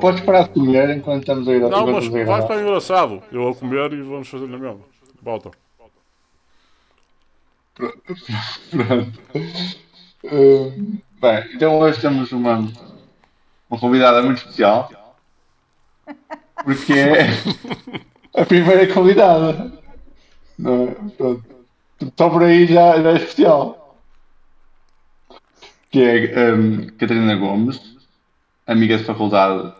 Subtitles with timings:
[0.00, 2.42] Podes parar de comer enquanto estamos a ir Não, mas estamos a vai gravar.
[2.42, 3.22] estar engraçado.
[3.30, 4.80] Eu a comer e vamos fazer na mesma.
[5.22, 5.50] Volta.
[8.70, 9.20] Pronto.
[10.24, 12.58] Uh, bem, então hoje temos uma,
[13.68, 14.90] uma convidada muito especial.
[16.64, 17.26] Porque é
[18.40, 19.72] a primeira convidada.
[20.58, 20.94] Não é?
[21.16, 21.44] Pronto.
[22.16, 23.98] Só por aí já, já é especial.
[25.90, 27.93] Que é um, Catarina Gomes,
[28.66, 29.72] amiga de faculdade,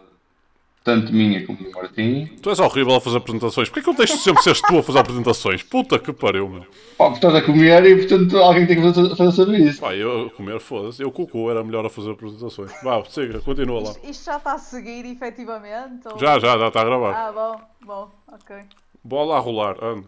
[0.82, 2.26] tanto minha como do Martim.
[2.42, 3.68] Tu és horrível a fazer apresentações.
[3.70, 5.62] Porquê que eu deixo sempre seres tu a fazer apresentações?
[5.62, 6.60] Puta que pariu, meu.
[6.98, 9.80] Pá, porque estás a comer e portanto alguém tem que fazer, fazer serviço.
[9.80, 11.02] Pá, eu comer, foda-se.
[11.02, 12.70] Eu cucu era melhor a fazer apresentações.
[12.82, 13.90] Vá, siga, continua lá.
[13.92, 16.06] Isto, isto já está a seguir efetivamente?
[16.06, 17.12] ou- Já, já, já está a gravar.
[17.14, 18.56] Ah, bom, bom, ok.
[19.02, 20.06] Bola a rolar, anda.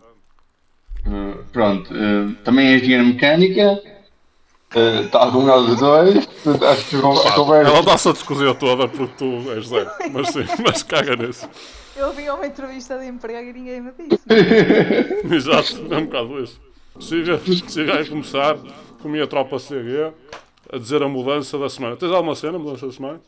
[1.07, 3.81] Uh, pronto, uh, também é engenheiro mecânica,
[4.75, 7.83] uh, tal como nós os dois, acho que a Ela conversa.
[7.83, 9.91] dá-se a discussão toda porque tu és zero.
[10.13, 11.49] Mas sim, mas caga nisso.
[11.97, 14.23] Eu vi uma entrevista de emprego e ninguém me disse.
[15.35, 16.61] Exato, é um bocado isso.
[17.01, 18.57] Siga, siga a começar
[19.01, 20.13] com a minha tropa CG
[20.73, 21.97] a dizer a mudança da semana.
[21.97, 23.21] Tens alguma cena, mudança da semana?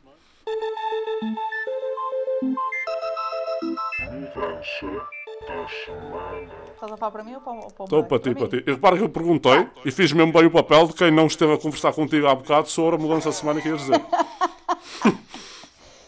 [5.43, 8.35] Estás a falar para mim ou para, ou para o Estou para ti, mim?
[8.35, 8.65] para ti.
[8.67, 11.53] E repara que eu perguntei e fiz mesmo bem o papel de quem não esteve
[11.53, 14.01] a conversar contigo há bocado sobre a mudança da semana que ias dizer.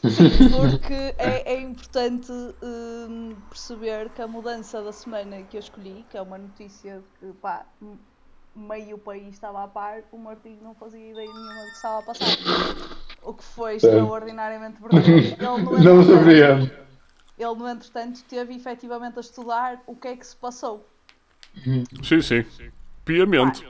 [0.03, 6.17] Porque é, é importante hum, perceber que a mudança da semana que eu escolhi, que
[6.17, 7.67] é uma notícia de que pá,
[8.57, 12.03] meio país estava a par, o Martinho não fazia ideia nenhuma do que estava a
[12.03, 12.27] passar.
[13.23, 15.37] O que foi extraordinariamente verdadeiro.
[15.39, 16.71] Ele, no Não entretanto- saberíamos.
[17.43, 20.87] Ele, no entretanto, teve efetivamente a estudar o que é que se passou.
[22.03, 22.45] Sim, sim.
[23.05, 23.67] Piamente.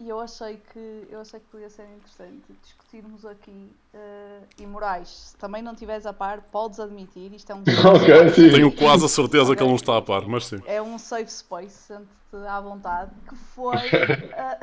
[0.00, 3.68] E eu achei que, eu achei que podia ser interessante discutirmos aqui.
[3.92, 7.62] eh, e Moraes, se também não estiveres a par, podes admitir, isto é um,
[7.96, 8.50] Ok, sim.
[8.52, 10.62] Tenho quase a certeza que ele não está a par, mas sim.
[10.66, 13.74] é um safe space, sente-te à vontade, que foi.
[13.90, 14.58] eh,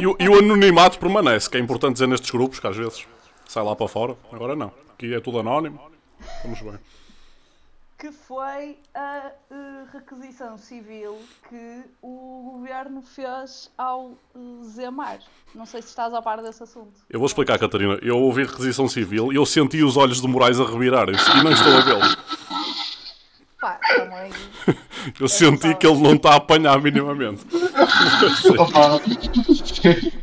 [0.00, 3.06] E o, e o anonimato permanece, que é importante dizer nestes grupos, que às vezes
[3.48, 4.14] sai lá para fora.
[4.30, 4.70] Agora não.
[4.92, 5.80] Aqui é tudo anónimo.
[6.36, 6.78] Estamos bem.
[7.98, 11.16] Que foi a eh, requisição civil
[11.48, 15.20] que o governo fez ao eh, Zemar.
[15.54, 17.00] Não sei se estás a par desse assunto.
[17.08, 17.98] Eu vou explicar, Catarina.
[18.02, 21.52] Eu ouvi requisição civil e eu senti os olhos de Moraes a revirarem-se e não
[21.52, 22.16] estou a vê-los.
[23.64, 24.30] Pá, também.
[25.18, 27.46] Eu senti que ele não está a apanhar minimamente.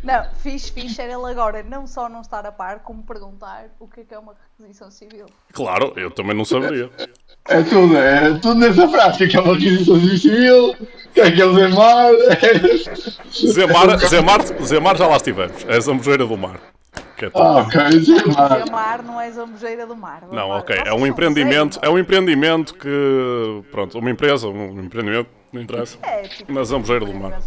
[0.03, 3.87] Não, fiz, fiz era ele agora não só não estar a par, como perguntar o
[3.87, 5.25] que é que é uma requisição civil.
[5.53, 6.89] Claro, eu também não saberia.
[7.47, 10.75] É tudo, é tudo nessa frase, que é uma aquisição civil,
[11.13, 12.11] que é que é o Zemar,
[13.31, 15.63] Zemar, Zemar, Zemar já lá estivemos.
[15.67, 16.59] É a Zambujeira do Mar.
[17.21, 17.43] Que é tudo.
[17.43, 20.23] Ah, ok, não é zambujeira do mar.
[20.31, 20.75] Não, ok.
[20.83, 23.63] É um empreendimento, é um empreendimento que.
[23.69, 25.99] Pronto, uma empresa, um empreendimento, não interessa.
[26.01, 27.39] É, tipo, Na Zambujeira do Mar.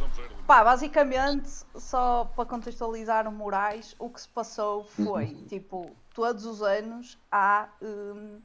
[0.47, 6.63] Pá, basicamente, só para contextualizar o Moraes, o que se passou foi, tipo, todos os
[6.63, 8.39] anos há um,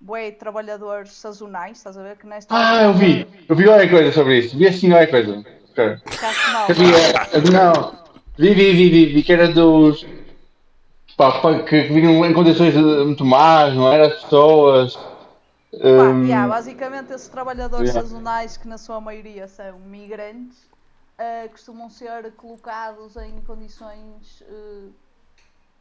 [0.00, 2.16] bué trabalhadores sazonais, estás a ver?
[2.16, 5.44] Que nesta Ah, eu vi, eu vi qualquer coisa sobre isso, vi assim qualquer coisa.
[5.72, 5.96] Ok.
[6.68, 7.72] Acho que não.
[7.72, 7.98] Não,
[8.38, 10.06] vi, vi, vi, vi, vi que era dos,
[11.20, 14.06] pá, que que vinham em condições muito más, não era?
[14.08, 14.96] As pessoas.
[14.96, 15.08] Pá,
[15.72, 18.08] hum, yeah, basicamente, esses trabalhadores Yeah.
[18.08, 20.58] sazonais, que na sua maioria são migrantes,
[21.18, 24.88] ah, costumam ser colocados em condições eh,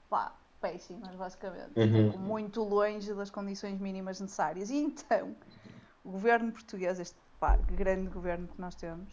[0.10, 1.72] pá, péssimas, basicamente.
[1.78, 2.12] Uhum.
[2.12, 4.70] Tipo, Muito longe das condições mínimas necessárias.
[4.70, 5.36] E então,
[6.04, 9.08] o governo português, este pá, grande governo que nós temos,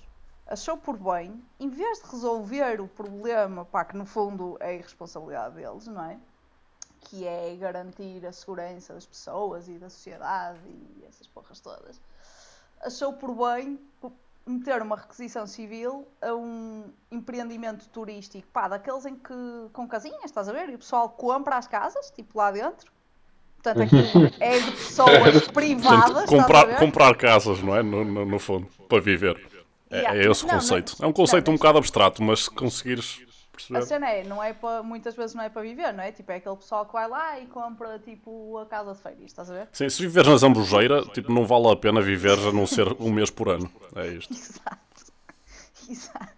[0.46, 4.82] achou por bem, em vez de resolver o problema, pá, que no fundo é a
[4.82, 6.18] responsabilidade deles, não é?
[7.08, 12.00] que é garantir a segurança das pessoas e da sociedade e essas porras todas,
[12.80, 13.78] achou por bem
[14.46, 19.34] meter uma requisição civil a um empreendimento turístico, pá, daqueles em que,
[19.72, 20.68] com casinhas, estás a ver?
[20.68, 22.92] E o pessoal compra as casas, tipo lá dentro.
[23.60, 26.78] Portanto, aquilo é de pessoas privadas, Portanto, comprar, ver?
[26.78, 27.82] comprar casas, não é?
[27.82, 29.55] No, no, no fundo, para viver.
[29.90, 30.18] É, Yeah.
[30.20, 30.96] é esse o conceito.
[31.00, 33.82] É um conceito não, um bocado abstrato, mas se conseguires A perceber.
[33.82, 36.10] cena é, não é para, muitas vezes não é para viver, não é?
[36.12, 39.50] Tipo, é aquele pessoal que vai lá e compra, tipo, a casa de férias, estás
[39.50, 39.68] a ver?
[39.72, 43.10] Sim, se viveres na Zambujeira, tipo, não vale a pena viver a não ser um
[43.12, 43.70] mês por ano.
[43.94, 44.32] É isto.
[44.34, 45.12] Exato.
[45.88, 46.35] Exato.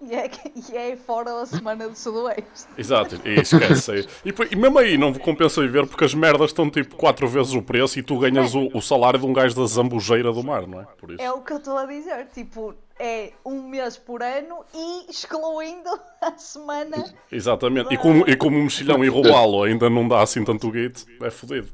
[0.00, 2.68] E é, e é fora a semana do Sudoeste.
[2.76, 4.06] Exato, e esquece.
[4.24, 7.62] E, e mesmo aí não compensa viver porque as merdas estão tipo 4 vezes o
[7.62, 10.80] preço e tu ganhas o, o salário de um gajo da Zambujeira do mar, não
[10.80, 10.84] é?
[10.84, 11.20] Por isso.
[11.20, 12.28] É o que eu estou a dizer.
[12.32, 15.90] Tipo, é um mês por ano e excluindo
[16.22, 17.14] a semana.
[17.30, 17.92] Exatamente.
[17.92, 21.30] E como, e como o mexilhão e roubá-lo ainda não dá assim tanto guito, é
[21.30, 21.68] fodido.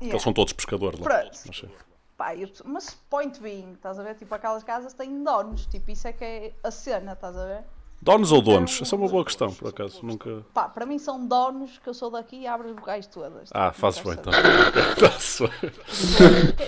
[0.00, 0.12] Yeah.
[0.14, 1.06] Eles são todos pescadores lá.
[1.06, 1.87] Pronto.
[2.18, 2.32] Pá,
[2.64, 4.16] mas point being, estás a ver?
[4.16, 7.64] Tipo, aquelas casas têm donos, tipo, isso é que é a cena, estás a ver?
[8.02, 8.82] Donos ou donos?
[8.82, 10.04] Essa é uma boa questão, por acaso.
[10.04, 10.44] Nunca.
[10.52, 13.50] Pá, para mim são donos que eu sou daqui e abro as bocais todas.
[13.52, 14.32] Ah, fazes bem, então.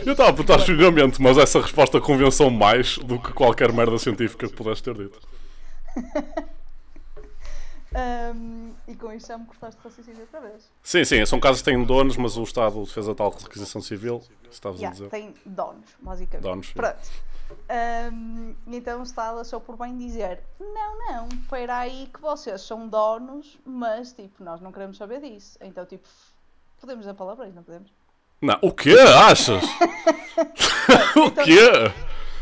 [0.06, 4.48] Eu estava a perguntar julgamento, mas essa resposta convenceu mais do que qualquer merda científica
[4.48, 5.20] que pudesse ter dito.
[7.94, 10.70] Ahm, e com isto já me cortaste de raciocínio outra vez.
[10.82, 14.22] Sim, sim, são casos que têm donos, mas o Estado fez a tal requisição civil.
[14.50, 15.10] Estavas a Yeah, dizer.
[15.10, 16.42] tem donos, basicamente.
[16.44, 16.98] Donos, Pronto.
[17.68, 22.88] Ahm, então o Estado achou por bem dizer: não, não, espera aí que vocês são
[22.88, 25.58] donos, mas tipo, nós não queremos saber disso.
[25.60, 26.06] Então, tipo,
[26.80, 27.92] podemos dizer palavrões, não podemos?
[28.40, 28.94] Não, o quê?
[29.28, 29.62] Achas?
[31.16, 31.60] o quê?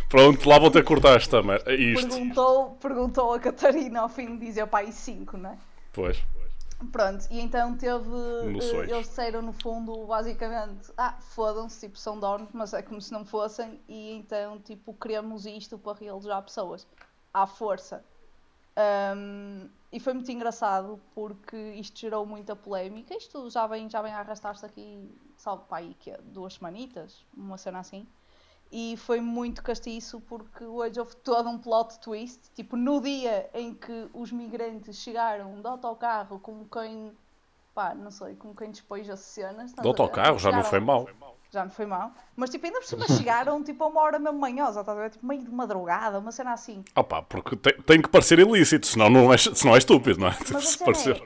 [0.08, 1.72] Pronto, lá vou ter que cortar esta merda.
[1.74, 2.08] Isto.
[2.08, 5.58] Perguntou, perguntou a Catarina ao fim de dizer pai 5, não é?
[5.92, 6.22] Pois.
[6.92, 8.08] Pronto, e então teve.
[8.08, 8.88] Noções.
[8.88, 13.12] eh, Eles disseram no fundo, basicamente, ah, fodam-se, tipo, são donos, mas é como se
[13.12, 16.86] não fossem, e então, tipo, queremos isto para realojar pessoas.
[17.34, 18.02] À força.
[18.76, 23.14] Ahm, e foi muito engraçado porque isto gerou muita polémica.
[23.16, 27.24] Isto já vem, já vem a arrastar-se aqui, salvo para aí, que é duas semanitas,
[27.36, 28.06] uma cena assim.
[28.70, 32.40] E foi muito castiço porque hoje houve todo um plot twist.
[32.54, 37.12] Tipo, no dia em que os migrantes chegaram de autocarro com quem.
[37.74, 39.72] pá, não sei, com quem despoja cenas.
[39.72, 39.86] ver?
[39.86, 41.08] autocarro já não foi mau.
[41.50, 42.12] Já não foi mal.
[42.36, 45.10] Mas tipo, ainda por cima chegaram tipo a uma hora mesmo manhosa, estás a ver?
[45.10, 46.84] Tipo, meio de madrugada, uma cena assim.
[46.94, 50.36] Opa, porque tem, tem que parecer ilícito, senão não é, senão é estúpido, não é?
[50.52, 51.16] Mas Se parecer.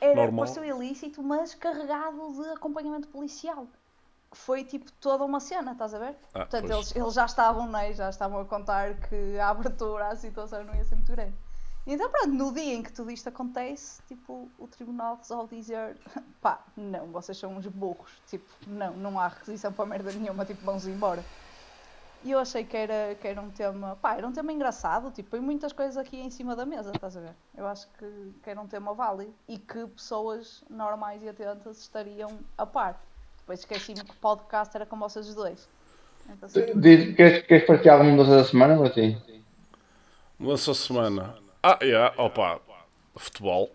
[0.00, 0.44] é, era, normal.
[0.44, 3.66] pareceu ilícito, mas carregado de acompanhamento policial.
[4.34, 6.16] Foi tipo toda uma cena, estás a ver?
[6.34, 6.72] Ah, Portanto, pois.
[6.72, 7.92] eles, eles já estavam, né?
[7.92, 11.34] já estavam a contar que a abertura à situação não ia ser muito grande.
[11.86, 15.98] Então, pronto, no dia em que tudo isto acontece, tipo, o tribunal resolve dizer:
[16.40, 18.22] pá, não, vocês são uns burros.
[18.26, 21.22] Tipo, não, não há requisição para merda nenhuma, tipo, vão-se embora.
[22.22, 25.28] E eu achei que era, que era um tema, pá, era um tema engraçado, tipo,
[25.28, 27.34] põe muitas coisas aqui em cima da mesa, estás a ver?
[27.54, 32.38] Eu acho que, que era um tema válido e que pessoas normais e atentas estariam
[32.56, 32.98] a par.
[33.44, 35.68] Depois esqueci-me que o podcast era com vocês dois.
[36.30, 36.48] Então,
[36.80, 39.20] Diz, queres, queres partilhar alguma mudança da semana, Martim?
[40.40, 41.34] Lança a semana.
[41.62, 42.58] Ah, yeah, opa.
[43.14, 43.70] Futebol.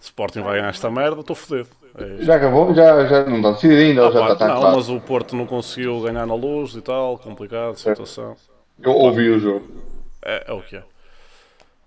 [0.00, 1.68] Sporting vai ganhar esta merda, estou fodido.
[1.94, 2.24] É.
[2.24, 2.74] Já acabou?
[2.74, 4.06] Já, já não está decidido ainda?
[4.06, 4.76] ou já Opa, está, não, claro?
[4.76, 8.36] mas o Porto não conseguiu ganhar na luz e tal, complicado, situação.
[8.80, 9.68] Eu ouvi o jogo.
[10.22, 10.84] É, é o que é.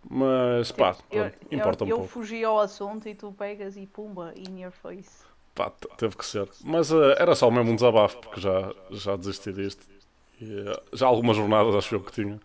[0.07, 2.11] Mas pá, eu, pronto, importa eu, um eu pouco.
[2.11, 5.25] fugi ao assunto e tu pegas e pumba, in your face.
[5.56, 6.48] Pá, te- teve que ser.
[6.63, 9.84] Mas eh, era só mesmo um desabafo, porque já, já desisti disto.
[10.42, 12.40] E, eh, já algumas jornadas acho eu que tinha,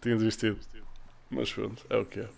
[0.00, 0.56] tinha desistido.
[1.28, 2.28] Mas pronto, é o que é.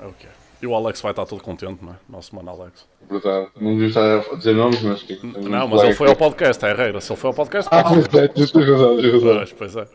[0.00, 0.30] É o que é.
[0.62, 1.96] E o Alex vai estar todo contente, não é?
[2.08, 2.86] Nosso mano Alex.
[3.10, 3.50] Verdade.
[3.60, 5.02] Não devia estar a dizer nomes, mas.
[5.02, 7.00] tipo, Não, mas ele foi ao podcast, é a regra.
[7.00, 9.36] Se ele foi ao podcast, Ah, pois é, tens razão, tens razão.
[9.36, 9.88] Pois, pois é.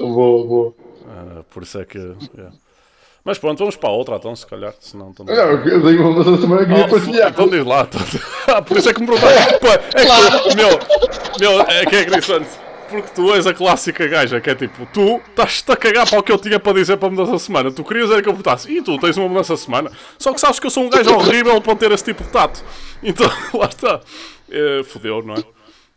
[0.00, 0.74] Boa, boa.
[1.06, 1.98] Ah, por isso é que.
[1.98, 2.52] yeah.
[3.24, 4.74] Mas pronto, vamos para a outra então, se calhar.
[4.80, 5.32] Senão estamos.
[5.32, 7.30] Não, eu tenho uma mudança da semana que ia Oh, partilhar.
[7.30, 7.82] então diz lá.
[7.88, 8.00] então-
[8.56, 9.54] Ah, por isso é que me perguntaste.
[9.94, 10.78] É que, meu,
[11.40, 12.48] meu, é que é interessante.
[12.90, 16.22] Porque tu és a clássica gaja que é tipo, tu estás-te a cagar para o
[16.22, 17.70] que eu tinha para dizer para a mudança da semana.
[17.72, 19.90] Tu querias era que eu perguntasse, e tu tens uma mudança da semana?
[20.18, 22.62] Só que sabes que eu sou um gajo horrível para ter esse tipo de tato.
[23.02, 24.00] Então, lá está.
[24.50, 25.44] É, fodeu, não é?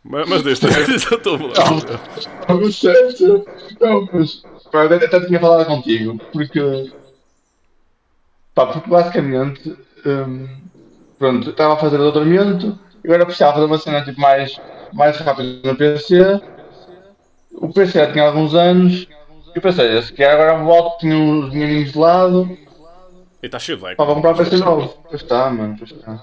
[0.02, 2.00] Mas, mas deixa, diz a tua mudança.
[2.48, 2.82] Não, mas
[3.80, 4.42] não, mas.
[4.72, 6.60] Pá, eu até tinha falado contigo, porque.
[8.56, 9.76] Pá, porque basicamente.
[10.06, 10.48] hum,
[11.18, 14.58] pronto, estava a fazer o doutoramento, e agora precisava fazer uma cena tipo, mais,
[14.92, 16.40] mais rápida no PC.
[17.52, 19.06] O PC já tinha alguns anos,
[19.54, 22.58] e pensei, se calhar agora volto, tinha uns dinheirinhos de lado,
[23.42, 23.96] E está cheio de leque.
[23.96, 24.88] pá, vou comprar um PC novo.
[25.08, 26.18] Pois está, mano, pois está.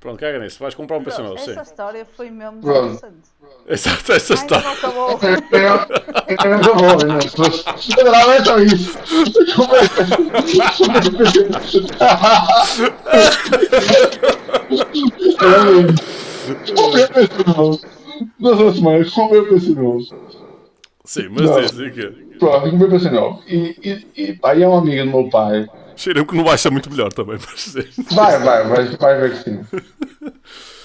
[0.00, 0.58] Pronto, caga nisso.
[0.58, 1.52] Vais comprar um PC novo, sim.
[1.52, 2.94] Essa história foi mesmo Pronto.
[2.94, 3.31] interessante.
[3.68, 4.60] Exato, essa Ainda está.
[4.60, 5.18] não acabou,
[7.06, 7.18] né?
[7.38, 7.64] Mas
[8.12, 8.98] não é só isso.
[18.38, 20.04] Não são semanas, comprei o PC novo.
[21.04, 21.60] Sim, mas Não.
[21.60, 22.06] diz, que.
[22.38, 23.42] Pronto, comprei o PC novo.
[23.46, 23.76] E,
[24.16, 25.66] e, e pá, e é uma amiga do meu pai.
[25.96, 27.74] Cheira que não vai ser muito melhor também, mas.
[28.10, 29.60] Vai, vai, vai, vai ver que sim.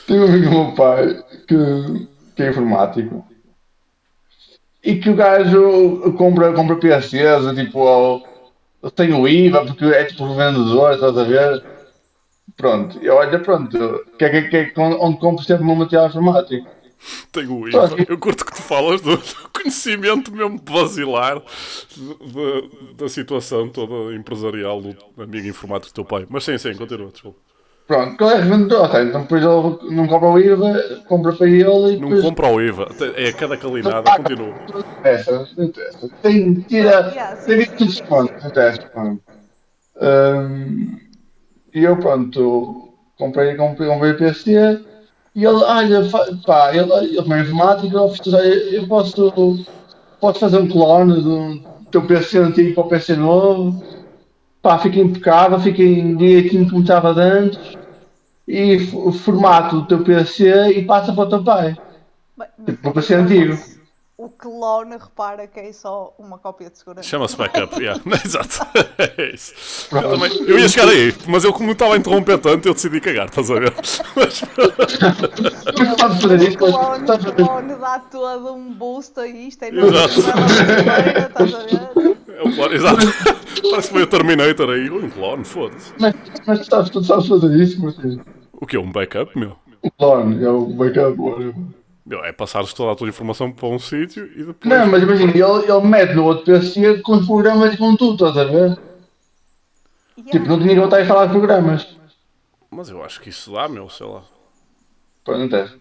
[0.07, 2.07] Tem um amigo do meu pai que,
[2.37, 3.25] que é informático.
[4.83, 8.21] E que o gajo compra, compra PCs, tipo, ao-
[8.95, 11.65] tem o IVA, porque é tipo vendedor, estás a ver?
[12.55, 13.77] Pronto, e olha, pronto,
[14.17, 16.67] que é, que é, que é onde compro sempre o meu material informático.
[17.31, 17.89] Tenho o IVA.
[18.07, 21.41] Eu curto que tu falas do, do conhecimento mesmo basilar
[21.95, 26.25] de- de- da situação toda empresarial do amigo informático do teu pai.
[26.29, 27.39] Mas sim, sim, continua, desculpa.
[27.87, 28.89] Pronto, qual é revendedor?
[29.01, 32.21] Então depois ele não compra o IVA, compra para ele e Não depois.
[32.21, 32.89] compra o IVA.
[33.15, 34.53] É cada calinada, continua.
[34.73, 36.09] Não interessa, não interessa.
[36.21, 37.85] Tem, tira, tem sim, 20 de sim.
[37.85, 38.81] desconto, não interessa.
[38.93, 39.21] pronto.
[40.01, 40.97] Hum,
[41.73, 44.81] e eu, pronto, comprei, comprei, comprei o PC
[45.33, 46.01] e ele, olha,
[46.45, 49.65] pá, ele, ele como é informático, eu posso,
[50.19, 53.81] posso fazer um clone do teu PC antigo para o PC novo,
[54.67, 57.77] pá, fica impecável, fica em direitinho como estava antes
[58.45, 61.77] e o formato do teu PC e passa para o teu pai.
[62.37, 63.57] Bem, Tipo, para ser antigo.
[64.17, 67.07] O clone, repara que é só uma cópia de segurança.
[67.07, 68.01] Chama-se backup, yeah.
[68.25, 68.67] Exato.
[68.97, 69.53] É isso.
[69.95, 72.99] Eu, também, eu ia chegar aí, mas eu como estava a interromper tanto, eu decidi
[72.99, 73.73] cagar, estás a ver?
[73.77, 80.21] Mas, Mas O mas clone, o clone dá todo um boost a isto, é Exato.
[80.23, 82.17] brasileira, estás a ver?
[82.37, 83.05] É o clone, exato.
[83.69, 84.89] Parece que foi o Terminator aí.
[84.89, 85.93] Um clone, foda-se.
[85.99, 86.15] Mas,
[86.45, 87.95] mas tu sabes, tu sabes fazer isso, mas
[88.53, 89.55] O que é um backup, meu?
[89.81, 91.19] o clone é o backup.
[91.19, 91.55] whatever.
[92.05, 94.57] Meu, é passares toda a tua informação para um sítio e depois.
[94.63, 98.25] Não, mas imagina, ele, ele mete no outro PC com os programas e com tudo,
[98.27, 98.77] estás a ver?
[100.17, 100.31] Yeah.
[100.31, 101.97] Tipo, não tinha que voltar a instalar programas.
[102.71, 104.23] Mas eu acho que isso dá, meu, sei lá.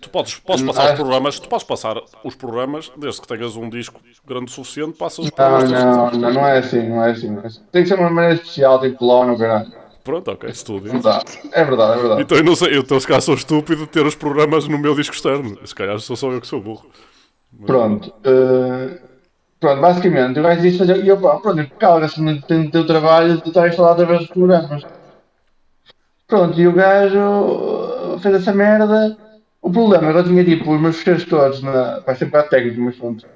[0.01, 0.93] Tu podes, podes passar Ah.
[0.93, 4.99] os programas, tu podes passar os programas, desde que tenhas um disco grande o suficiente,
[4.99, 5.71] passas os Não, programas.
[5.71, 7.31] não, não, não é assim, não é assim.
[7.31, 7.61] Não é assim.
[7.71, 9.73] Tem que ser uma maneira especial, tipo clone ou caralho.
[10.03, 11.03] Pronto, ok, dizes.
[11.03, 11.21] dá.
[11.53, 12.23] É verdade, é verdade.
[12.23, 14.79] Então eu não sei, eu então, se calhar sou estúpido de ter os programas no
[14.79, 15.59] meu disco externo.
[15.67, 16.87] Se calhar sou só eu que sou burro.
[17.65, 18.13] Pronto.
[18.25, 19.01] eh,
[19.59, 21.05] pronto, basicamente, o gajo disse fazer.
[21.05, 24.85] E eu, pronto, calga-se no no teu trabalho de estar a instalar através dos programas.
[26.29, 29.17] Pronto, e o gajo uh, fez essa merda.
[29.67, 31.99] O problema é que eu tinha tipo os meus fecheiros todos na.
[32.07, 33.27] Vai ser um bocado técnico, mas pronto.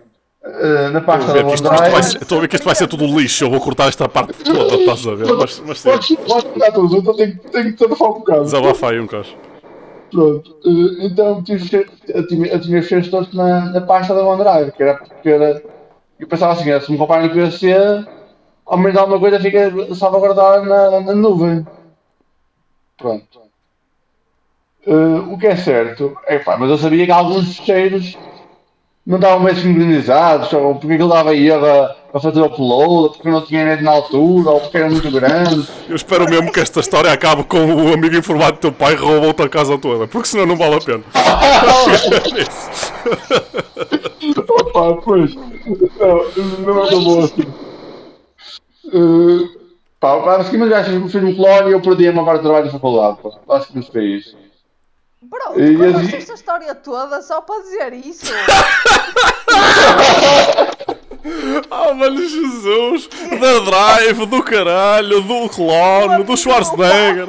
[0.45, 2.23] Uh, na pasta da OneDrive.
[2.23, 3.45] estou a ver que isto vai ser tudo lixo.
[3.45, 5.27] Eu vou cortar esta parte toda, estás a ver?
[5.35, 8.45] Mas, mas sim, Podes pegar tudo, então tenho, tenho que desabafar um bocado.
[8.45, 9.35] desabafa aí um caso.
[10.13, 14.25] Pronto, eh, então tive eu tinha, eu tinha os fecheiros todos na, na pasta da
[14.25, 15.61] OneDrive, que era porque era.
[16.17, 17.75] Eu pensava assim, se me comprarem no PC,
[18.67, 21.67] ao menos alguma coisa fica salvaguardada na, na nuvem.
[22.97, 23.50] Pronto.
[24.87, 28.17] Eh, o que é certo, é pá, mas eu sabia que alguns fecheiros
[29.07, 33.31] não estavam bem sincronizados, ou porque aquilo dava erro a, a fazer o upload, porque
[33.31, 35.67] não tinha net na altura, ou porque era muito grande.
[35.89, 39.43] Eu espero mesmo que esta história acabe com o amigo informado do teu pai roubou-te
[39.43, 41.05] a casa toda, porque senão não vale a pena.
[44.49, 45.35] Opa, pois.
[45.35, 46.25] Não,
[46.61, 47.43] não é tão bom assim.
[48.93, 49.49] Uh,
[49.99, 53.19] pá, basicamente o gajo fez-me clone e eu perdi uma parte do trabalho da faculdade.
[53.23, 53.31] pá.
[53.47, 54.40] Basicamente foi isso.
[55.45, 58.27] Bro, tu assim- contaste esta história toda só para dizer isso.
[61.71, 63.09] Ah, mano, Jesus!
[63.39, 67.29] Da Drive, do caralho, do clone, do Schwarzenegger.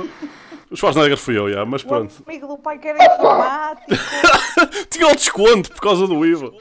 [0.70, 2.13] O Schwarzenegger fui eu, já, mas O pronto.
[2.25, 3.91] amigo do pai que era informático.
[4.89, 6.51] Tinha o desconto por causa do IVA.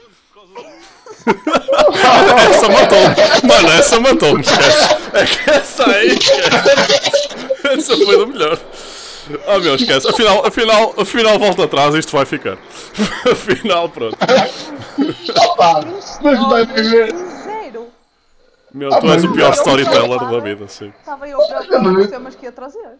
[2.49, 3.15] essa matou-me.
[3.47, 4.95] Mano, essa matou-me, esquece.
[5.13, 7.29] É que essa aí, esquece.
[7.63, 8.59] Essa foi do melhor.
[9.47, 10.07] Ah, meu, esquece.
[10.07, 12.57] Afinal, afinal, afinal, volta atrás, isto vai ficar.
[13.31, 14.17] Afinal, pronto.
[15.37, 15.85] Opa,
[16.21, 17.13] mas vai ver.
[17.43, 17.87] Zero.
[18.73, 20.93] Meu, tu és o pior storyteller da vida, sim.
[20.99, 22.99] Estava eu preocupado com os temas que ia trazer.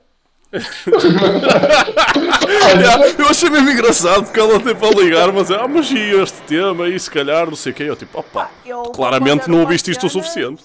[2.81, 5.97] Yeah, eu achei mesmo engraçado porque ela teve a ligar, mas é, ah, mas e
[5.97, 7.83] este tema, e se calhar, não sei o que.
[7.83, 10.63] Eu tipo, opa, Eu vou claramente não ouviste isto o suficiente.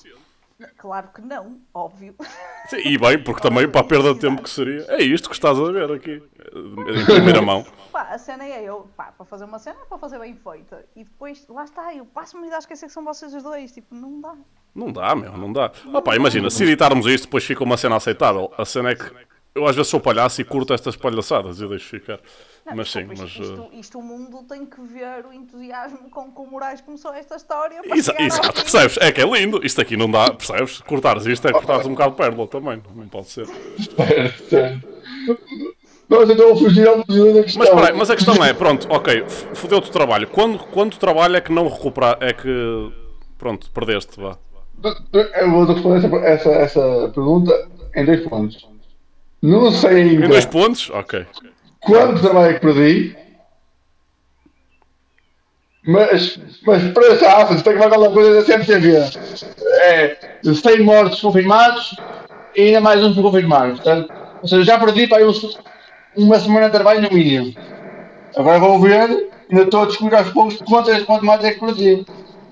[0.78, 2.14] Claro que não, óbvio.
[2.68, 4.84] Sim, E bem, porque também para a perda de tempo que seria.
[4.88, 6.22] É isto que estás a ver aqui,
[6.54, 7.64] em primeira mão.
[7.92, 10.84] Pá, a cena é eu, pá, para fazer uma cena é para fazer bem feita.
[10.96, 13.70] E depois, lá está, eu passo-me a esquecer que são vocês os dois.
[13.72, 14.34] Tipo, não dá.
[14.74, 15.72] Não dá, meu, não dá.
[15.92, 18.52] Opa, imagina, se editarmos isto, depois fica uma cena aceitável.
[18.56, 19.10] A cena é que
[19.56, 22.20] eu às vezes sou palhaço e curto estas palhaçadas e eu deixo ficar.
[22.64, 23.20] Não, Mas sim, mas.
[23.20, 27.14] isto, uh, isto, o mundo tem que ver o entusiasmo com que o Moraes começou
[27.14, 27.80] esta história.
[27.94, 28.98] Exa exato, percebes?
[29.00, 29.64] É que é lindo.
[29.64, 30.80] Isto aqui não dá, percebes?
[30.80, 32.82] Cortares isto é cortares um bocado de pérola também.
[32.94, 33.46] Não pode ser.
[36.08, 37.64] Nós então a fugir ao modelo da questão.
[37.64, 40.28] Mas peraí, mas a questão é, pronto, ok, fodeu-te o trabalho.
[40.28, 42.92] Quando, quando trabalho é que não recuperar, é que,
[43.36, 44.38] pronto, perdeste, vá.
[45.12, 47.52] Eu vou responder essa, essa, essa pergunta
[47.94, 48.75] em dois pontos.
[49.46, 50.90] Não sei Em ainda dois pontos?
[50.90, 51.24] Ok.
[51.80, 53.16] quanto trabalho é que perdi,
[55.86, 58.96] mas, mas para já, se tem que ver aquela coisa da CMTV.
[59.82, 61.96] É 100 mortos confirmados
[62.56, 63.70] e ainda mais uns por confirmar.
[63.70, 64.12] Portanto,
[64.42, 65.56] ou seja, já perdi para uns-
[66.16, 67.54] uma semana de trabalho no mínimo.
[68.36, 72.04] Agora vou ver, ainda estou a descobrir aos poucos quanto, quanto mais é que perdi.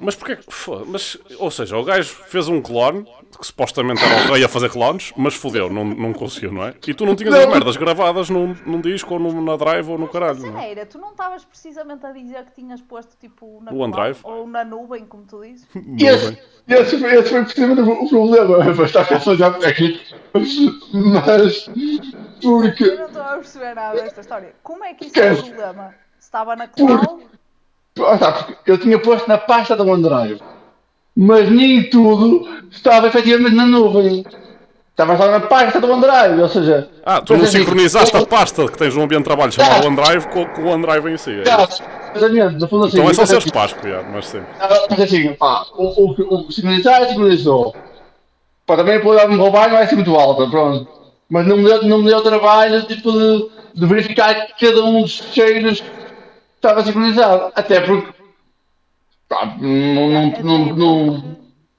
[0.04, 0.44] Mas porquê que.
[0.86, 3.04] Mas, ou seja, o gajo fez um clone,
[3.38, 6.74] que supostamente era o rei a fazer clones, mas fodeu, não, não conseguiu, não é?
[6.86, 9.98] E tu não tinhas as merdas gravadas num, num disco ou num, na drive ou
[9.98, 10.84] no caralho, não é?
[10.84, 14.18] Tu não estavas precisamente a dizer que tinhas posto tipo na No OneDrive?
[14.22, 15.66] ou na nuvem, como tu dizes?
[15.98, 18.84] Esse, esse, foi- esse foi precisamente o o problema.
[18.84, 19.98] Estar a fazer técnico.
[20.92, 21.66] Mas.
[21.66, 22.84] Eu Porque.
[22.94, 24.54] não estou a perceber nada desta história.
[24.62, 25.94] Como é que isso é o problema?
[26.18, 27.26] Se estava na cloud, porque
[28.66, 30.40] Eu tinha posto na pasta da OneDrive.
[31.16, 34.24] Mas nem tudo estava efetivamente na nuvem.
[34.90, 36.88] Estava só na pasta do OneDrive, ou seja.
[37.04, 39.88] Ah, tu não assim, sincronizaste a pasta que tens num ambiente de trabalho chamado Ah.
[39.88, 41.30] OneDrive com, com o OneDrive em si.
[41.30, 41.82] é isso?
[42.14, 42.98] Exatamente, no fundo assim.
[42.98, 44.40] Então é só seres assim, Páscoa, já, mas sim.
[44.90, 47.74] Mas assim, pá, o, o, o sincronizar sincronizou.
[48.66, 50.88] Pá, também a probabilidade de me roubar não é assim muito alta, pronto.
[51.28, 55.02] Mas não me deu, não me deu trabalho tipo, de, de verificar que cada um
[55.02, 55.82] dos cheiros
[56.68, 57.52] estava sincronizado.
[57.54, 58.12] Até porque.
[59.28, 60.10] Pá, não.
[60.10, 61.36] não, até não, não,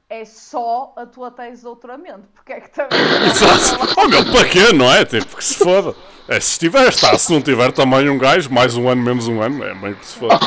[0.10, 2.24] é só a tua tese de doutoramento.
[2.34, 3.00] Porque é que também.
[3.25, 3.94] Exato.
[3.98, 5.04] Oh meu, para quê, não é?
[5.04, 5.96] Tipo, que se foda.
[6.27, 7.18] É, se tiver, está.
[7.18, 10.06] Se não tiver também um gajo, mais um ano, menos um ano, é bem que
[10.06, 10.39] se foda.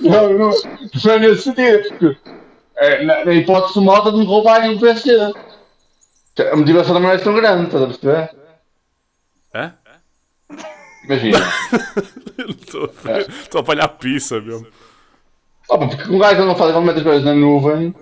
[0.00, 1.88] Não, não, não é nesse sentido.
[1.88, 2.16] Porque,
[2.76, 5.32] é, na, na hipótese moda de me roubarem o PC.
[6.52, 8.30] A motivação também não é tão grande, estás a perceber?
[9.54, 9.72] É?
[11.04, 11.38] Imagina.
[12.58, 12.90] Estou
[13.56, 14.66] a apanhar pizza mesmo.
[15.68, 17.94] Pá, porque um gajo não faz realmente as coisas na nuvem.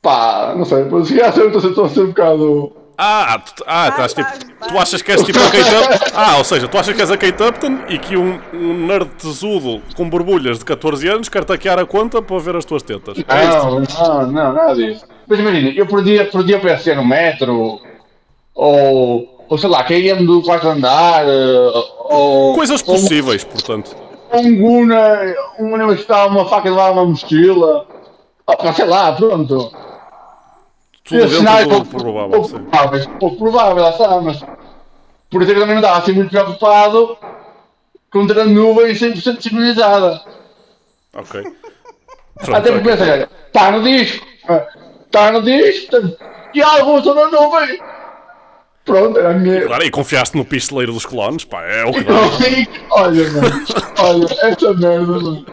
[0.00, 2.72] Pá, não sei, mas se calhar eu estou a ser- ser um bocado.
[3.00, 4.28] Ah, tu, ah, estás tipo.
[4.28, 4.68] vai, vai.
[4.68, 6.08] Tu achas que és tipo a Kate Upton?
[6.18, 9.08] Ah, ou seja, tu achas que és a Kate Upton e que um, um nerd
[9.16, 13.16] tesudo com borbulhas de 14 anos quer taquear a conta para ver as tuas tetas.
[13.18, 14.02] É isto?
[14.02, 15.04] Não, não, não, nada disso.
[15.28, 17.80] Mas imagina, eu perdia, perdia o PC no metro,
[18.54, 21.70] ou, ou sei lá, caía-me do quarto andar, eh,
[22.10, 22.54] ou.
[22.54, 23.96] Coisas ou- possíveis, portanto.
[24.32, 27.86] um guna, um estava uma faca de lá uma mochila.
[28.46, 29.72] Opa, sei lá, pronto.
[31.04, 32.58] Tudo dentro do pouco- provável, pouco sim.
[32.64, 34.44] provável, pouco provável, lá está, mas
[35.30, 37.16] por isso é que também não estava assim muito preocupado
[38.12, 40.20] com ter a nuvem 100% sincronizada.
[41.14, 41.40] Ok.
[42.40, 42.96] Até Pronto, porque ok.
[43.06, 44.26] pensa, está no disco,
[45.06, 45.96] está no disco,
[46.54, 47.80] e alguns estão na nuvem.
[48.88, 49.62] Pronto, era a minha.
[49.66, 53.64] Claro, e confiaste no pisteleiro dos clones, pá, é o que fico, olha, mano,
[53.98, 55.46] olha, essa merda, mano.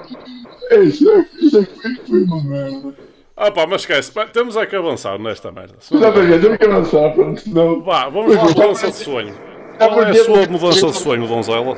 [0.83, 2.95] Isso, é- isso é que foi- uma merda.
[3.37, 5.75] Ah pá, mas esquece, pá, temos é que avançar nesta merda.
[5.79, 7.81] Se não- Exatamente, temos que avançar, pronto, senão.
[7.83, 9.33] Vá, vamos à mudança de sonho.
[9.77, 11.77] Qual é a sua mudança de sonho, donzela?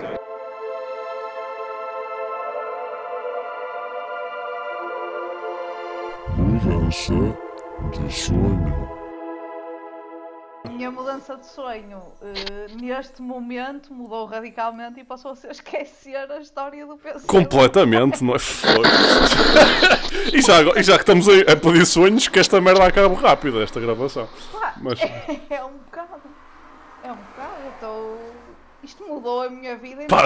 [6.37, 7.13] Mudança
[7.91, 8.96] de sonho.
[10.67, 16.29] A minha mudança de sonho eh, neste momento mudou radicalmente e passou a ser esquecer
[16.29, 17.25] a história do PC.
[17.25, 18.37] Completamente, não é?
[20.33, 23.61] E, já, e já que estamos a, a pedir sonhos, que esta merda acabe rápido,
[23.61, 24.27] esta gravação.
[24.51, 24.99] Pá, Mas-
[25.49, 26.21] é um bocado.
[27.01, 27.53] É um bocado.
[27.63, 28.19] Eu estou.
[28.83, 30.25] Isto mudou a minha vida e Pá.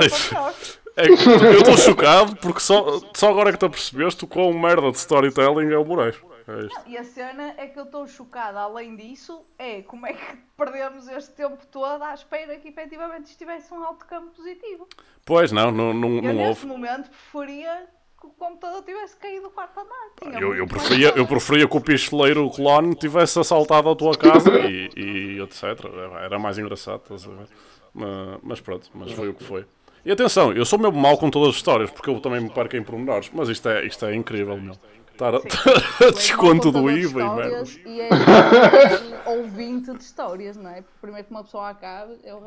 [0.97, 4.89] É eu estou chocado porque só, só agora é que tu percebeste o quão merda
[4.91, 6.15] de storytelling é o Moraes.
[6.59, 6.83] Isto.
[6.87, 11.07] E a cena é que eu estou chocada, além disso, é como é que perdemos
[11.07, 14.87] este tempo todo à espera que efetivamente isto tivesse um outcome positivo.
[15.25, 16.65] Pois não, não, não, Eu não neste houve.
[16.67, 17.87] momento preferia
[18.19, 20.09] que o computador tivesse caído do quarto andar.
[20.21, 24.51] Tinha Eu, eu, preferia, eu preferia que o pistoleiro clone tivesse assaltado a tua casa
[24.59, 25.63] e, e etc.
[26.23, 27.47] Era mais engraçado, estás a ver?
[28.43, 29.65] Mas, pronto, mas foi o que foi.
[30.05, 32.75] E atenção, eu sou mesmo mau com todas as histórias, porque eu também me perco
[32.75, 34.75] em pormenores, mas isto é, isto é incrível, meu.
[35.21, 37.63] Estar a, a desconto do IVA e merda.
[37.85, 38.09] E é
[39.29, 40.81] ouvinte de histórias, não é?
[40.81, 42.43] Porque primeiro que uma pessoa acabe, eu,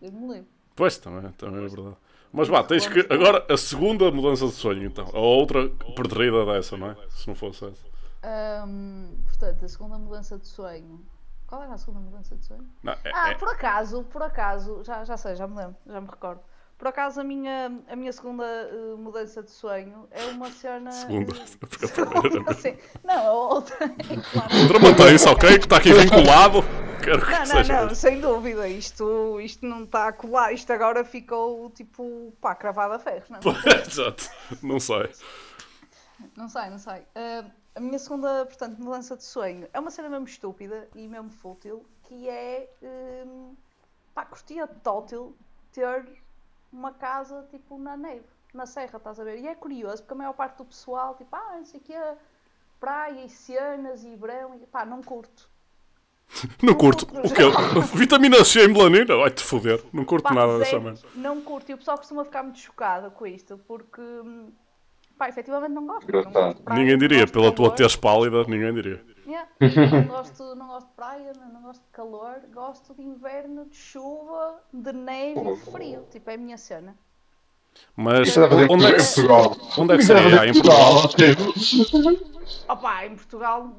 [0.00, 0.48] eu me lembro.
[0.74, 1.96] Pois, também, também é verdade.
[2.32, 3.00] Mas vá, tens que.
[3.12, 5.06] Agora a segunda mudança de sonho, então.
[5.12, 6.96] A outra preterida dessa, não é?
[7.10, 7.92] Se não fosse essa.
[8.24, 11.04] Ahm, portanto, a segunda mudança de sonho.
[11.46, 12.66] Qual era a segunda mudança de sonho?
[12.82, 16.00] Não, é, Ah, é- por acaso, por acaso, já, já sei, já me lembro, já
[16.00, 16.40] me recordo.
[16.82, 20.90] Por acaso a minha, a minha segunda eh, mudança de sonho é uma cena.
[20.90, 21.32] Segunda.
[21.36, 22.76] eh, Porque a primeira segunda, sim.
[23.04, 23.76] Não, a outra.
[23.78, 24.48] claro.
[24.62, 25.58] Outra mantém-se, ok?
[25.60, 26.58] Que está aqui vinculado.
[27.00, 27.72] Quero que Não, seja.
[27.82, 28.66] não, não, sem dúvida.
[28.66, 30.52] Isto, isto não está a colar.
[30.52, 33.42] Isto agora ficou tipo, pá, cravado a ferros, não é?
[33.86, 34.28] Exato.
[34.60, 35.08] Não sei.
[36.36, 37.02] Não sei, não sei.
[37.14, 37.44] Ah,
[37.76, 41.86] a minha segunda, portanto, mudança de sonho é uma cena mesmo estúpida e mesmo fútil,
[42.02, 43.54] que é, hum,
[44.12, 45.36] pá, curtia tótil
[45.72, 46.04] ter
[46.72, 49.38] uma casa, tipo, na neve, na serra, estás a ver?
[49.38, 51.94] E é curioso, porque a maior parte do pessoal, tipo, ah, não sei o que
[52.80, 55.48] praia e cenas e verão, e pá, não curto.
[56.62, 57.04] Não curto.
[57.04, 57.42] O quê?
[57.94, 59.14] Vitamina C em melanina?
[59.16, 59.84] Vai-te foder.
[59.92, 61.00] Não curto Pá, nada dessa merda.
[61.14, 61.70] não curto.
[61.70, 64.50] E o pessoal costuma ficar muito chocado com isto, porque hum,
[65.22, 66.10] pá, efetivamente não gosto.
[66.10, 69.04] Não gosto praia, Ninguém diria, pela tua tez pálida, ninguém diria.
[69.24, 69.48] Yeah.
[69.60, 73.76] Não, gosto, não gosto de praia, não, não gosto de calor, gosto de inverno, de
[73.76, 76.04] chuva, de neve e de frio.
[76.10, 76.96] Tipo, é a minha cena.
[77.96, 79.56] Mas fazer onde é que, Portugal.
[79.78, 80.22] onde é que seria?
[80.24, 82.16] fazer Em Portugal?
[82.68, 83.76] Opa, em Portugal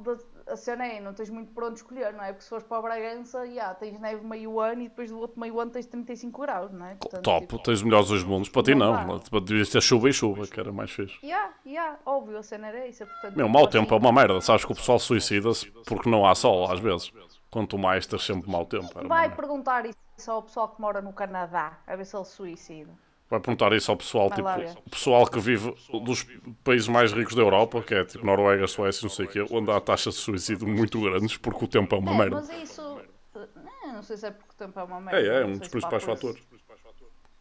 [0.47, 2.27] a cena é, não tens muito por onde escolher, não é?
[2.32, 5.39] Porque se fores para a Bragança, yeah, tens neve meio ano e depois do outro
[5.39, 6.95] meio ano tens 35 graus, não é?
[6.95, 8.49] Portanto, Top, tipo, tens os melhores dos mundos.
[8.49, 11.17] Para ti Não não, devias ter chuva e chuva, que era mais fixe.
[11.23, 13.06] Yeah, yeah, óbvio, a cena era isso.
[13.06, 14.39] Portanto, Meu, mau tempo é uma merda.
[14.41, 17.12] Sabes que o pessoal suicida-se porque não há sol, às vezes.
[17.49, 18.89] Quanto mais tens sempre mau tempo.
[19.08, 22.91] Vai perguntar isso ao pessoal que mora no Canadá, a ver se ele suicida.
[23.34, 24.48] Vai perguntar isso ao pessoal, tipo,
[24.86, 26.24] o pessoal que vive dos
[26.63, 29.72] países mais ricos da Europa, que é tipo Noruega, Suécia, não sei o quê, onde
[29.72, 32.36] há taxas de suicídio muito grandes porque o tempo é uma é, merda.
[32.36, 33.02] mas isso.
[33.34, 35.19] Não, não sei se é porque o tempo é uma merda.
[35.19, 36.43] É, é, um dos principais fatores.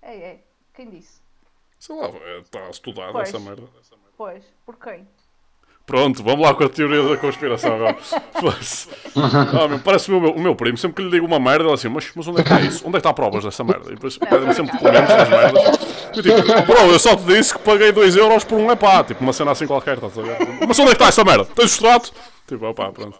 [0.01, 0.45] É, é.
[0.73, 1.21] Quem disse?
[1.79, 2.09] Sei lá,
[2.41, 3.29] está estudado Pois.
[3.29, 3.69] essa merda.
[4.17, 5.07] Pois, por quem?
[5.85, 7.97] Pronto, vamos lá com a teoria da conspiração agora.
[9.17, 11.73] Ah, meu, Parece-me o meu, o meu primo, sempre que lhe digo uma merda, ele
[11.73, 12.87] assim, mas, mas onde é que está isso?
[12.87, 13.91] Onde é que está provas dessa merda?
[13.91, 15.79] E depois pedem-me sempre documentos das merdas.
[16.17, 19.23] Eu tipo, bro, eu só te disse que paguei 2 euros por um epá, tipo
[19.23, 20.39] uma cena assim qualquer, estás a ver?
[20.67, 21.45] Mas onde é que está essa merda?
[21.47, 22.13] Tens o extrato?
[22.47, 23.19] Tipo, opá, pronto.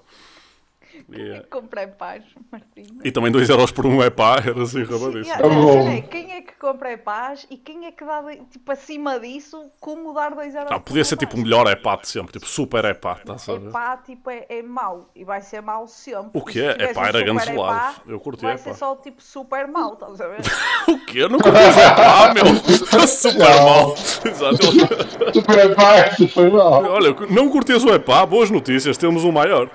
[1.51, 2.83] Comprei paz, Martim.
[3.05, 5.25] e também 2 euros por um epá, era assim, rabadíssimo.
[5.25, 9.19] Yeah, Tá não, quem é que compra paz e quem é que dá, tipo, acima
[9.21, 10.71] disso, como dar 2 euros?
[10.73, 13.55] Ah, podia ser tipo o melhor epá de sempre, tipo super epá, estás a?
[13.55, 15.11] Epá, tipo, é, é mau.
[15.15, 16.31] E vai ser mau sempre.
[16.35, 16.61] O E quê?
[16.61, 18.63] se tiveres Epá, era epá, Eu curti Vai epá.
[18.63, 20.41] ser só, tipo, super mau, estás a ver?
[20.89, 21.29] O quê?
[21.29, 23.07] Não curtias epá, meu?
[23.07, 23.95] Super mal.
[24.25, 25.33] Exato.
[25.33, 26.85] Super pai, super mal.
[26.85, 29.69] Olha, não curtias o epá, boas notícias, temos um maior.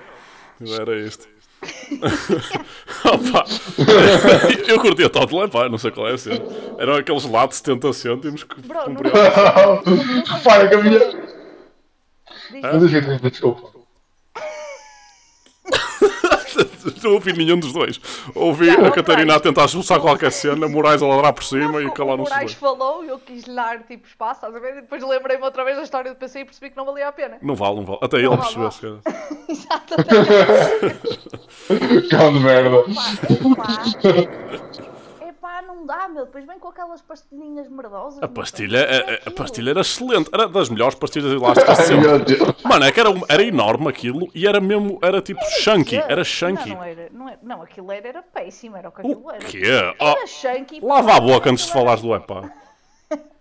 [0.61, 1.27] Era isto.
[3.05, 3.45] Opa.
[4.67, 6.43] Eu curtia tal de epá, não sei qual é a cena.
[6.77, 9.13] Eram aqueles lá de 70 cêntimos que Bro, cumpriam.
[10.25, 10.99] Repara que a minha.
[13.21, 13.76] Desculpa.
[17.03, 17.99] Não ouvi nenhum dos dois.
[18.35, 21.85] Ouvi Não, a Catarina a tentar expulsar qualquer cena, Moraes a ladrar por cima e
[21.85, 24.77] o calaram-se os Moraes falou e eu quis lhe dar tipo espaço, estás a ver?
[24.77, 27.11] E depois lembrei-me outra vez da história do PC e percebi que não valia a
[27.11, 27.37] pena.
[27.41, 27.99] Não vale, não vale.
[28.01, 28.71] Até ele vale, percebeu, não.
[28.71, 28.99] se calhar.
[29.49, 30.07] Exatamente.
[32.09, 32.83] Cão de merda.
[32.93, 34.96] Pá, epá,
[35.59, 36.25] epá, não dá, meu.
[36.25, 38.21] Depois vem com aquelas pastilhinhas merdosas.
[38.21, 40.29] A pastilha, O que é a, a- pastilha era excelente.
[40.33, 42.07] Era das melhores pastilhas elásticas sempre.
[42.07, 42.63] meu Deus.
[42.63, 46.69] Mano, é que era, era enorme aquilo e era mesmo, era tipo chunky, era chunky.
[46.69, 49.31] Não, não era, não, era, não, aquilo era, era péssimo, era o que O aquilo
[49.31, 49.45] era.
[49.45, 49.61] quê?
[49.65, 50.79] Era Oh, chunky.
[50.81, 52.49] lava a boca antes de era- falares do epá.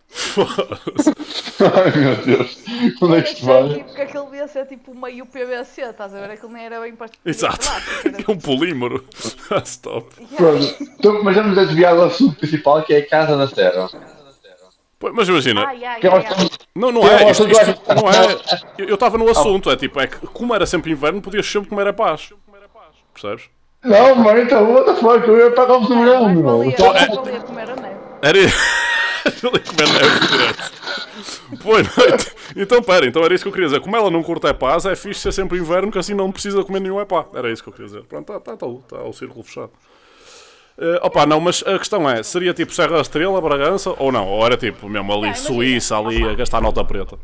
[0.09, 1.13] Foda-se.
[1.61, 2.59] Ai meu Deus.
[3.03, 3.85] Onde é que isto vai?
[3.85, 6.31] porque aquilo devia ser tipo meio PVC, estás a ver?
[6.31, 7.21] Aquilo nem era bem pastilha.
[7.27, 7.69] Exato.
[8.07, 9.05] É um polímero.
[9.65, 10.09] Stop.
[10.37, 10.77] Pronto.
[10.99, 13.89] Então, mas vamos a desviar do assunto principal que é a Casa da Terra.
[14.99, 16.25] Pô, Mas imagina, Ai, ai, é ai,
[16.75, 18.89] não, não é é, isto, coisa- isto não é.
[18.91, 21.89] Eu estava no assunto, é tipo, é que como era sempre inverno, podias sempre comer
[21.89, 22.31] epás.
[23.13, 23.51] Percebes?
[23.85, 25.29] Não, mano, então, what the fuck?
[25.29, 26.65] Eu ia pagar o verão, meu.
[26.65, 27.17] Então, a neve.
[28.23, 28.39] Era.
[30.29, 30.73] Direto.
[31.63, 32.37] Boa noite.
[32.55, 33.81] Então, pera, então era isso que eu queria dizer.
[33.81, 36.81] Como ela não curta epás, é fixe ser sempre inverno, que assim não precisa comer
[36.81, 37.27] nenhum epá.
[37.35, 38.05] Era isso que eu queria dizer.
[38.05, 39.73] Pronto, está tá, tá, tá o círculo fechado.
[40.79, 44.29] Eh, opa, não, mas a questão é, seria tipo Serra da Estrela, Bragança, ou não?
[44.29, 47.19] Ou era tipo mesmo ali, Não, imagina, Suíça, ali, a gastar nota preta?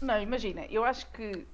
[0.00, 1.44] Não, imagina, eu acho que,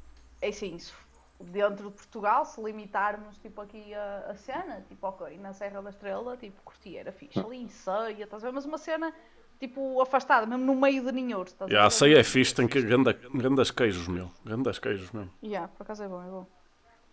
[0.42, 0.92] é assim, se
[1.40, 5.90] dentro de Portugal, se limitarmos, tipo, aqui a, a cena, tipo, ok, na Serra da
[5.90, 8.52] Estrela, tipo, curti, era fixe, ali em Ceia, estás a ver?
[8.52, 9.12] Mas uma cena,
[9.58, 12.80] tipo, afastada, mesmo no meio de ninhouros, estás Já, a ceia é fixe, tem que
[12.82, 14.30] grandes grandes queijos, meu.
[14.44, 15.30] Grandes queijos mesmo.
[15.42, 16.46] Já, por acaso é bom, é bom.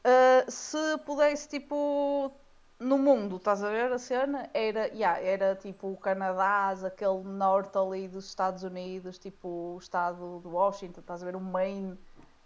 [0.04, 2.32] Ah, se pudesse, tipo,
[2.80, 4.50] no mundo, estás a ver a cena?
[4.54, 10.42] Era, yeah, era tipo o Canadá, aquele norte ali dos Estados Unidos, tipo o estado
[10.42, 11.36] de Washington, estás a ver?
[11.36, 11.98] O Maine,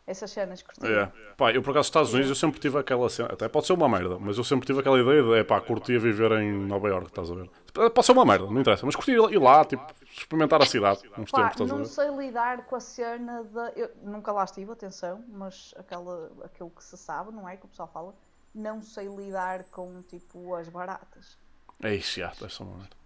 [0.10, 0.88] essas cenas curti.
[0.88, 1.12] É.
[1.38, 3.88] Pá, eu por acaso, Estados Unidos, eu sempre tive aquela cena, até pode ser uma
[3.88, 7.08] merda, mas eu sempre tive aquela ideia de, é pá, curtia viver em Nova York,
[7.08, 7.50] estás a ver?
[7.92, 11.30] Pode ser uma merda, não interessa, mas curtia ir lá, tipo, experimentar a cidade uns
[11.30, 11.86] Pá, tempos, estás a não ver?
[11.86, 13.70] sei lidar com a cena da.
[13.76, 17.56] Eu nunca lá estive, atenção, mas aquela, aquilo que se sabe, não é?
[17.56, 18.16] Que o pessoal fala,
[18.54, 21.38] não sei lidar com tipo as baratas.
[21.84, 22.98] Eixe, já, deve ser uma merda.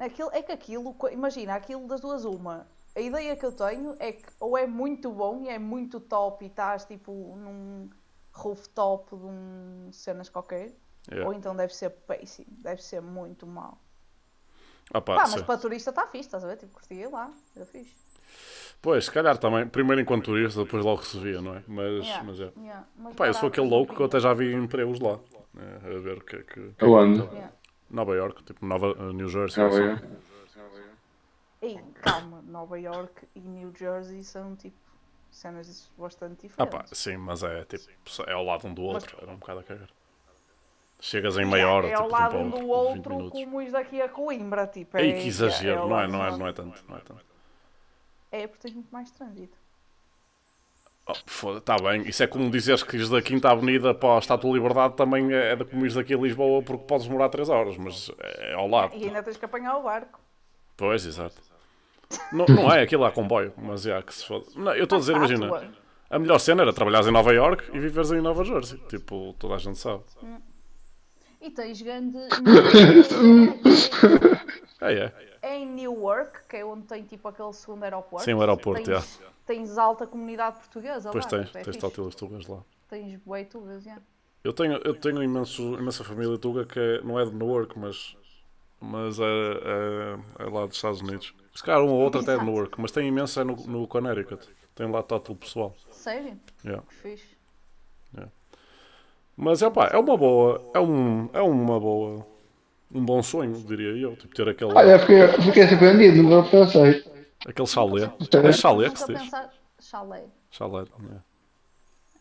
[0.00, 2.66] Aquilo, é que aquilo, imagina, aquilo das duas uma.
[2.94, 6.44] A ideia que eu tenho é que ou é muito bom e é muito top
[6.44, 7.88] e estás tipo num
[8.32, 10.72] rooftop de um cenas qualquer,
[11.10, 11.28] Yeah.
[11.28, 13.76] ou então deve ser péssimo, deve ser muito mau.
[14.94, 15.32] Ah, pá, Pá, sim.
[15.32, 16.58] mas para turista está fixe, estás a ver?
[16.58, 16.78] Tipo,
[17.10, 17.92] lá, era fixe.
[18.80, 21.62] Pois, se calhar também, primeiro enquanto turista, depois logo se via, não é?
[21.66, 22.52] Mas, Yeah, mas é.
[22.56, 25.18] yeah, mas Pá, eu sou aquele louco que eu até já vi empregos lá,
[25.52, 26.72] né, a ver o que é que...
[26.80, 27.20] Aonde?
[27.34, 27.52] Yeah.
[27.90, 29.56] Nova York, tipo Nova, uh, New Jersey.
[29.56, 29.76] Já assim.
[29.78, 30.00] veio.
[31.62, 34.78] Ei, calma, Nova York e New Jersey são tipo
[35.30, 36.66] cenas bastante Ah diferentes.
[36.66, 37.86] pá, sim, mas é tipo,
[38.26, 39.90] é ao lado um do outro, era um bocado a cagar.
[41.00, 43.14] Chegas em Yeah, meia hora, é tipo, ao lado tempo um de do 20 outro
[43.30, 44.96] como os daqui a Coimbra, tipo.
[44.96, 47.00] Ei, é, que exagero, ao não é, lado não é, não é tanto, não é
[47.00, 47.24] tanto.
[48.32, 49.56] É, porque tens muito mais trânsito.
[51.06, 54.50] Oh, tá bem, isso é como dizeres que ires da Quinta Avenida para a Estátua
[54.50, 57.76] da Liberdade também é de como ires daqui a Lisboa porque podes demorar 3 horas,
[57.76, 58.92] mas é ao lado.
[58.96, 60.20] E ainda tens que apanhar o barco.
[60.76, 61.40] Pois, exato.
[62.32, 64.46] Não, não é aquilo lá comboio, mas é que se foda.
[64.56, 65.70] Não, eu estou a dizer, imagina,
[66.10, 68.78] a melhor cena era trabalhares em Nova York e viveres em Nova Jersey.
[68.88, 70.02] Tipo, toda a gente sabe.
[71.40, 72.18] E tens grande.
[74.80, 75.12] É, é.
[75.42, 78.24] é em Newark, que é onde tem tipo aquele segundo aeroporto.
[78.24, 81.30] Sim, o aeroporto, tens, tens alta comunidade portuguesa Pois lá.
[81.30, 82.58] tens, tipo, é tens tótilas tugas lá.
[82.88, 84.02] Tens bué tugas, yeah.
[84.42, 88.16] Eu tenho, eu tenho imenso, imensa família tuga que é- não é de Newark, mas,
[88.82, 91.34] mas é, é, é lá dos Estados Unidos.
[91.54, 92.50] Se calhar um ou outro até é de Exato.
[92.52, 94.48] Newark, mas tem imenso é no, no Connecticut.
[94.74, 95.74] Tem lá tótulo pessoal.
[95.90, 96.38] Sério?
[96.64, 96.82] Yeah.
[96.88, 97.36] Fixe.
[99.36, 102.26] Mas é pá, é uma boa, é, um, é uma boa,
[102.94, 104.14] um bom sonho, diria eu.
[104.14, 107.04] Tipo, ter aquele, Olha, fiquei, fiquei surpreendido, nunca pensei.
[107.46, 108.12] aquele chalé.
[108.44, 109.30] É chalé que se diz?
[109.80, 110.26] Chalé.
[110.50, 110.84] Chalé,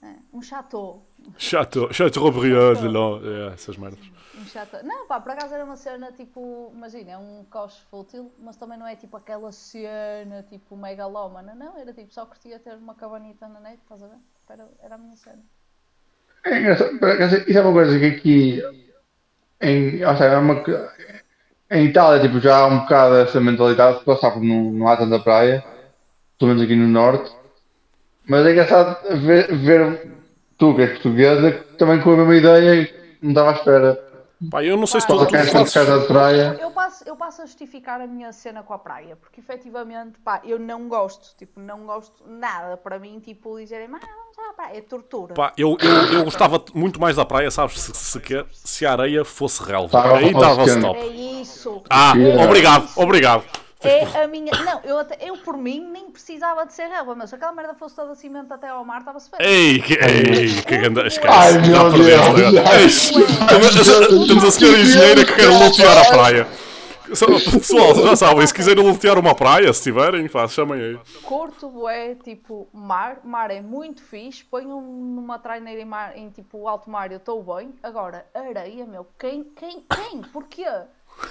[0.02, 0.08] é.
[0.08, 1.06] É, Um chateau.
[1.38, 4.00] Chateau, Chateaubriand de lá, é, essas merdas.
[4.40, 4.84] Um chateau.
[4.84, 6.72] Não, pá, por acaso era uma cena tipo.
[6.74, 11.54] Imagina, é um coche fútil, mas também não é tipo aquela cena tipo megalómana.
[11.56, 14.16] Não, era tipo só curtia ter uma cabanita na net, estás a ver?
[14.16, 15.42] Tipo, Era, era a minha cena.
[16.44, 16.92] É engraçado,
[17.48, 18.62] isso é uma coisa que aqui
[19.62, 20.64] em, ou seja, é uma,
[21.70, 25.20] em Itália tipo, já há um bocado essa mentalidade, porque sabe, não, não há tanta
[25.20, 25.64] praia,
[26.38, 27.32] pelo menos aqui no norte.
[28.28, 30.12] Mas é engraçado ver, ver
[30.62, 32.94] tu que és portuguesa que também com a mesma ideia e
[33.24, 34.12] não estava à espera.
[34.50, 35.74] Pá, eu não sei se Pá, tu, Só tu tanto fazes...
[35.74, 36.58] casa de praia.
[36.60, 40.42] Eu passo, eu passo a justificar a minha cena com a praia, porque efetivamente, pá,
[40.44, 42.76] eu não gosto, tipo, não gosto nada.
[42.78, 45.34] Para mim, tipo, dizerem, ah, vamos à praia, é tortura.
[45.34, 47.80] Pá, eu, eu, eu gostava muito mais da praia, sabes?
[47.80, 48.22] Se, se,
[48.52, 49.90] se a areia fosse relva.
[49.90, 51.00] Tá, Aí estava stop.
[51.00, 51.84] É isso.
[51.90, 52.44] Ah, Yeah.
[52.44, 53.44] obrigado, obrigado.
[53.84, 54.52] É a minha.
[54.64, 57.74] Não, eu, até, eu por mim nem precisava de ser relva, mas se aquela merda
[57.74, 59.40] fosse toda cimento até ao mar, estava-se bem.
[59.48, 61.08] Ei, que, ei, que ganda.
[61.08, 61.34] Esquece.
[61.34, 62.58] Ai, já meu perdeste Deus.
[62.58, 62.82] agora.
[62.82, 66.48] Ei, temos- a senhora engenheira que quer lutear a praia.
[67.12, 71.00] Pessoal, já sabem, se quiserem lutear uma praia, se tiverem, pá, chamem aí.
[71.24, 76.66] Curto é tipo mar, mar é muito fixe, ponho numa traineira em, mar, em tipo
[76.70, 77.74] alto mar, eu estou bem.
[77.84, 80.22] Agora, areia, meu, quem, quem, quem?
[80.32, 80.64] Porquê?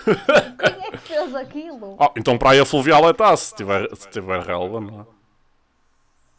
[0.05, 1.97] Quem é que fez aquilo?
[1.99, 5.21] Oh, então praia fluvial é tá, se tiver, se tiver relva, não é?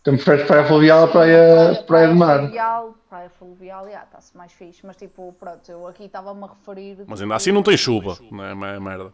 [0.02, 2.40] Então preferes praia fluvial a praia, praia de mar.
[2.40, 7.04] Fluvial, praia fluvial, já, está-se mais fixe, mas tipo, pronto, eu aqui estava-me a referir.
[7.06, 9.14] Mas ainda assim não tem chuva, não é, é merda.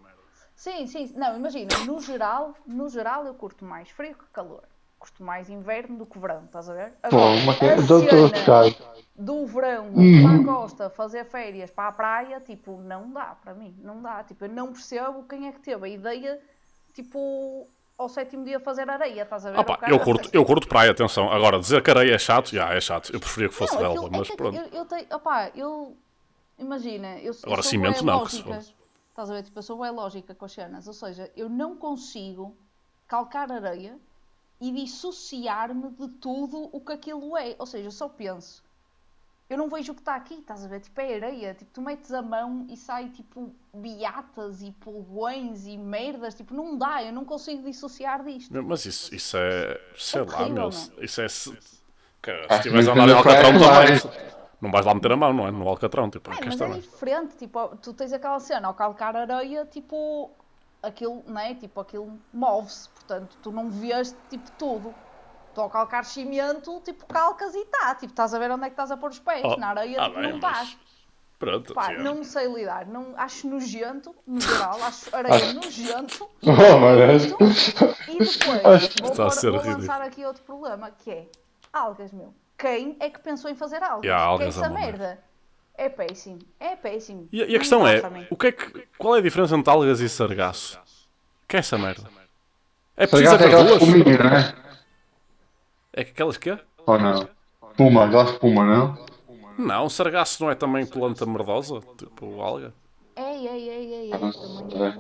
[0.56, 4.64] Sim, sim, não, imagina, no geral, no geral eu curto mais frio que calor.
[5.00, 6.92] Curto mais inverno do que verão, estás a ver?
[7.10, 8.76] Pô, Agora, mas a cena
[9.16, 10.24] do verão Uhum.
[10.24, 14.24] para a costa fazer férias para a praia, tipo, não dá para mim, não dá.
[14.24, 16.40] Tipo, eu não percebo quem é que teve a ideia,
[16.94, 19.60] tipo, ao sétimo dia fazer areia, estás a ver?
[19.60, 21.32] O pá, cara- eu curto, eu curto praia, atenção.
[21.32, 23.12] Agora, dizer que areia é chato, já é chato.
[23.14, 24.58] Eu preferia que fosse Não, relva, é mas que pronto.
[24.58, 25.96] Eu, eu tenho, opá, eu.
[26.60, 28.62] Imagina, eu, Agora, eu sou cimento não, que se lógica.
[28.62, 28.78] foda.
[29.10, 29.44] Estás a ver?
[29.44, 30.88] Tipo, eu sou bem lógica com as cenas.
[30.88, 32.56] Ou seja, eu não consigo
[33.08, 34.00] calcar areia
[34.60, 37.56] e dissociar-me de tudo o que aquilo é.
[37.60, 38.64] Ou seja, eu só penso.
[39.50, 40.82] Eu não vejo o que está aqui, estás a ver?
[40.82, 41.54] Tipo, é areia.
[41.54, 46.36] Tipo, tu metes a mão e sai tipo beatas e pulgões e merdas.
[46.36, 48.52] Tipo, não dá, eu não consigo dissociar disto.
[48.64, 49.80] Mas isso, isso é.
[49.96, 50.64] Sei É lá, terrível, meu.
[50.66, 50.72] não?
[50.72, 51.30] se- Isso é.
[51.30, 51.58] Se,
[52.22, 54.00] cara, se Ah, estiveres a andar em Alcatrão vai.
[54.00, 54.28] também.
[54.60, 55.52] Não vais lá meter a mão, não é?
[55.52, 56.82] No Alcatrão, tipo, que mas esta é merda.
[56.82, 60.32] diferente, tipo, tu tens aquela cena, ao calcar areia, tipo,
[60.82, 61.54] aquilo, não é?
[61.56, 64.94] Tipo, aquilo move-se, portanto, tu não vês, tipo, tudo.
[65.54, 68.74] Tu ao calcar cimento, tipo, calcas e tá, tipo, estás a ver onde é que
[68.74, 70.78] estás a pôr os pés, Oh, na areia, ah, tipo, bem, não mas- estás.
[71.40, 76.96] Pronto, Pá, sim, não sei lidar, não, acho nojento, no geral, acho areia nojento, Oh,
[76.96, 77.26] Deus.
[78.08, 79.82] e depois, vou, Está a pôr- ser vou ridículo.
[79.88, 81.28] lançar aqui outro problema, que é,
[81.72, 82.34] algas, meu.
[82.58, 84.04] Quem é que pensou em fazer algas?
[84.06, 85.24] Yeah, que algas é essa merda
[85.78, 87.30] é péssimo, é péssimo.
[87.32, 90.00] E, e a questão é, o que é que, qual é a diferença entre algas
[90.00, 90.80] e sargaço?
[91.48, 92.10] Que é essa merda?
[92.98, 94.56] É preciso Sargaço é não é?
[95.94, 96.60] É que aquelas que é?
[96.86, 97.30] Ou não?
[97.70, 99.06] Espuma, aquela espuma, não?
[99.58, 101.80] Não, sargaço não é também planta merdosa?
[101.98, 102.74] Tipo, alga?
[103.38, 104.18] Ei, ei, ei, ei, é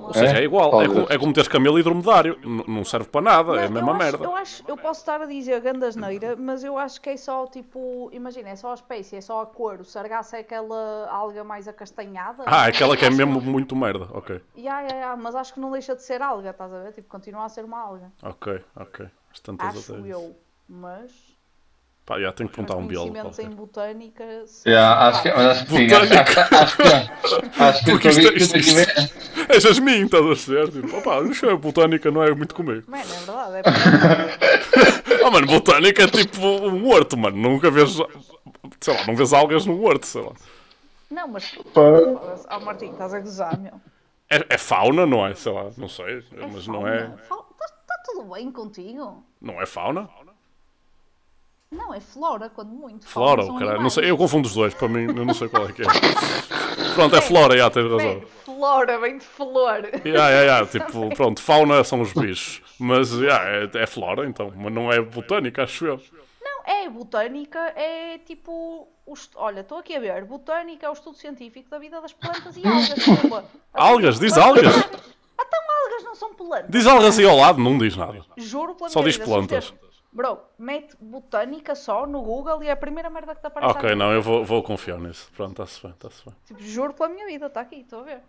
[0.07, 0.71] Ou seja, é igual.
[1.09, 2.37] É, é como teres camelo e dromedário.
[2.43, 4.23] N- não serve para nada, é a mesma eu acho, merda.
[4.25, 8.09] Eu, acho, eu posso estar a dizer gandasneira, mas eu acho que é só tipo.
[8.13, 9.81] Imagina, é só a espécie, é só a cor.
[9.81, 12.43] O sargaço é aquela alga mais acastanhada.
[12.45, 14.07] Ah, aquela que é mesmo muito merda.
[14.11, 16.93] Ok, Ya, ya, ya, mas acho que não deixa de ser alga, estás a ver?
[16.93, 18.11] Tipo, continua a ser uma alga.
[18.21, 19.07] ok, ok.
[19.31, 20.35] As tantas Acho até eu.
[20.67, 21.36] Mas.
[22.07, 23.11] Pá, já tenho que perguntar a um biólogo.
[23.11, 24.23] conhecimentos em botânica.
[24.47, 27.91] se- Yeah, acho que, mas acho que sim, acho, acho, acho, acho que acho que
[27.91, 30.71] Porque isto, isto, ver- isto, é jasmim, estás a ser?
[30.71, 32.83] Tipo, opá, não sei, botânica não é muito comigo.
[32.89, 33.55] Mano, é verdade.
[33.57, 34.97] É verdade.
[35.27, 37.35] Ah, mano, botânica é tipo um horto, mano.
[37.35, 37.97] Nunca vês,
[38.79, 40.31] sei lá, não vês algas num horto, sei lá.
[41.11, 41.51] não, mas.
[41.73, 41.81] Pá,
[42.55, 43.73] Oh, Martim, estás a gozar, meu.
[44.29, 45.33] É, é fauna, não é?
[45.35, 49.21] Sei lá, não sei, mas não é, Está tá tudo bem contigo?
[49.41, 50.07] não é fauna?
[51.71, 53.05] Não, é flora, quando muito.
[53.07, 55.67] Flora, o caralho, não sei, eu confundo os dois, para mim, eu não sei qual
[55.67, 55.85] é que é.
[56.95, 57.97] Pronto, é flora, já, tens razão.
[57.97, 59.83] Bem, flora, vem de flor.
[60.05, 64.51] Ya, ya, ya, tipo, pronto, fauna são os bichos, mas ya, é, é flora então,
[64.55, 66.01] mas não é botânica, acho eu.
[66.41, 68.87] Não, é botânica, é tipo.
[69.05, 70.23] o est- Olha, estou aqui a ver.
[70.25, 73.43] Botânica é o estudo científico da vida das plantas e algas.
[73.73, 74.65] Algas, diz algas.
[74.65, 76.69] Então algas não são plantas.
[76.69, 78.25] Diz algas aí ao lado, não diz nada.
[78.37, 79.73] Juro pela Só diz plantas.
[80.17, 83.77] Bro, mete botânica só no Google e é a primeira merda que te aparece.
[83.77, 85.31] Ok, não, eu vou, vou confiar nisso.
[85.35, 86.35] Pronto, está-se bem, está-se bem.
[86.43, 88.23] Tipo, juro pela minha vida, está aqui, estou a ver.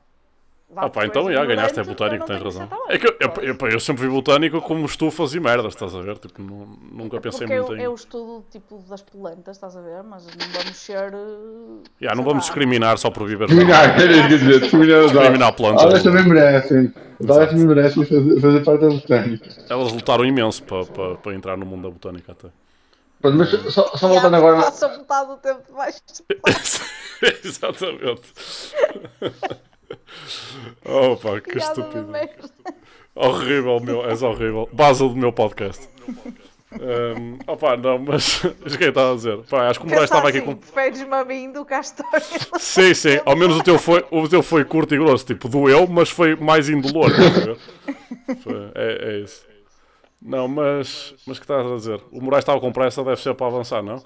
[0.70, 2.68] Lá Ah pá, então já, ganhaste é botânico, tens razão.
[2.90, 6.02] É que eu, eu, eu, eu sempre vi botânico como estufas e merdas, estás a
[6.02, 6.18] ver?
[6.18, 7.82] Tipo, não, nunca pensei Porque muito eu, em...
[7.84, 10.02] eu estudo tipo das plantas, estás a ver?
[10.02, 11.14] Mas não vamos ser.
[11.14, 15.84] eh, Ya, não vamos discriminar só por viver Discriminar, quer dizer, discriminar os Discriminar plantas.
[15.84, 16.92] Elas também merecem.
[17.26, 19.48] Elas também merecem fazer, fazer parte da botânica.
[19.70, 22.48] Elas lutaram imenso para para para entrar no mundo da botânica até.
[23.22, 24.56] Pronto, mas só, só voltando agora.
[24.56, 25.72] Passa metade do tempo de
[30.26, 30.78] Exatamente.
[30.84, 32.12] Opa, que estúpido.
[33.14, 34.68] Horrível, meu, és horrível.
[34.72, 35.88] Base do meu podcast.
[36.70, 38.44] Um, opa, não, mas.
[38.44, 39.38] O que é que estava a dizer?
[39.48, 40.56] Pá, acho que o Moraes estava aqui assim, com.
[40.56, 42.20] Preferes-me a mim do que a história.
[42.58, 45.86] Sim, sim, ao menos o teu foi, o teu foi curto e grosso, tipo, doeu,
[45.86, 47.10] mas foi mais indolor.
[48.74, 49.46] é, é isso.
[50.20, 51.14] Não, mas.
[51.26, 52.00] Mas o que estás a dizer?
[52.12, 54.02] O Moraes estava com pressa, deve ser para avançar, não?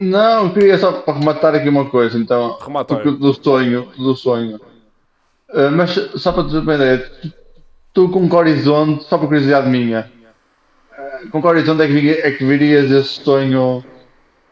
[0.00, 2.56] Não, queria só para rematar aqui uma coisa, então.
[2.86, 4.60] Porque Do sonho, do sonho.
[5.50, 7.32] Uh, mas só para te ter uma ideia, tu,
[7.94, 10.10] tu com que horizonte, só por curiosidade minha,
[10.92, 13.82] uh, com que horizonte é que, vi- é que virias esse sonho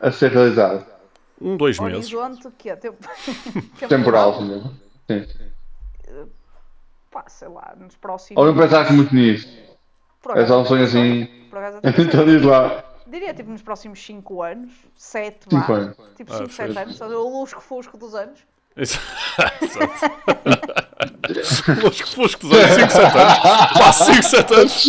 [0.00, 0.86] a ser realizado?
[1.40, 2.12] Um, dois meses.
[2.12, 2.96] Horizonte que é tempo...
[3.88, 4.62] Temporal, sim.
[5.06, 5.26] sim.
[7.10, 8.40] Pá, sei lá, nos próximos.
[8.40, 9.48] Ou não pensaste muito nisso?
[10.34, 11.28] É só um sonho assim.
[11.98, 12.84] Então diz lá.
[13.06, 15.74] Diria tipo nos próximos 5 anos, 7 Cinco vá.
[15.74, 15.96] anos.
[16.16, 16.76] Tipo Ah, 5, 7 fez.
[16.76, 18.40] anos, só o lusco-fusco dos anos.
[18.76, 19.00] Exato.
[21.80, 23.38] Fosco, fosco, 5, 7 anos.
[23.78, 24.82] Pá, 5, 7 anos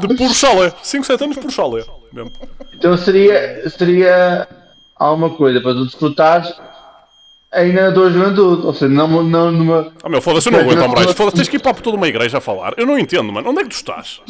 [0.00, 0.72] de puro chalé.
[0.82, 1.84] 5, 7 anos por chalé.
[2.12, 2.32] Mesmo.
[2.74, 4.48] Então seria, seria
[4.96, 6.52] alguma coisa para tu desfrutares
[7.52, 8.66] ainda na tua juventude.
[8.66, 9.92] Ou seja, não, não numa.
[10.02, 11.12] Ah, meu, foda-se, eu não aguento, Moraes.
[11.12, 12.72] Foda-se, tens que ir para toda uma igreja a falar.
[12.76, 13.50] Eu não entendo, mano.
[13.50, 14.20] Onde é que tu estás?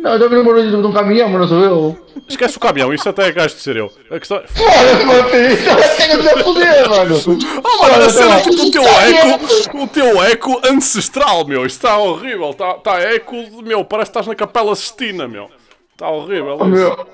[0.00, 2.06] Não, eu ver um barulho de um caminhão, mas não sou eu.
[2.26, 3.92] Esquece o caminhão, isso até é gajo de ser eu.
[4.10, 4.46] A questão é.
[4.46, 5.52] Foda-se, meu filho!
[5.52, 7.16] Isso ter que ser poder, mano!
[7.62, 11.66] Oh, mano, a cena é tipo o teu eco, o teu eco ancestral, meu.
[11.66, 12.50] Isto está horrível.
[12.50, 15.50] Está tá eco, meu, parece que estás na Capela Sistina, meu.
[15.92, 16.56] Está horrível.
[16.58, 16.70] Oh, isso.
[16.70, 17.06] meu.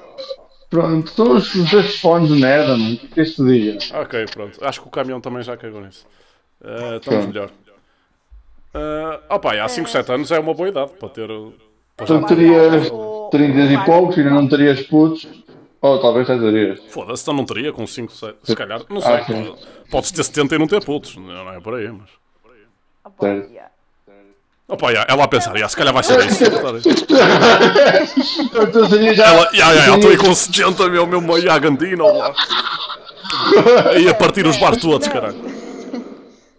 [0.70, 2.94] Pronto, são os, dois fones de merda, mano.
[2.94, 3.78] O que é que este dia?
[3.94, 4.64] Ok, pronto.
[4.64, 6.06] Acho que o caminhão também já cagou nisso.
[6.60, 7.28] Uh, estamos Pronto.
[7.28, 7.50] melhor.
[8.74, 11.28] Uh, opa, há 5, 7 anos é uma boa idade para ter.
[12.04, 12.22] Já...
[12.22, 15.26] terias O- 30 e poucos, ainda não terias putos.
[15.80, 16.80] Ou talvez até terias.
[16.90, 18.36] Foda-se, então não teria com 5, 7.
[18.42, 19.12] Se calhar, não sei.
[19.12, 19.54] Ah, sim.
[19.90, 21.16] Podes ter 70 e não ter putos.
[21.16, 22.08] Não não é por aí, mas.
[23.04, 23.70] Ah, yeah.
[24.68, 26.42] Opa, já, ela a pensar, já, se calhar vai ser isso.
[28.42, 29.26] Então seria já.
[29.26, 31.20] Ela, já, já, ela estou aí com 70, meu, meu,
[31.60, 32.34] Gandina, lá.
[33.92, 35.55] Aí a partir os bares todos, caralho.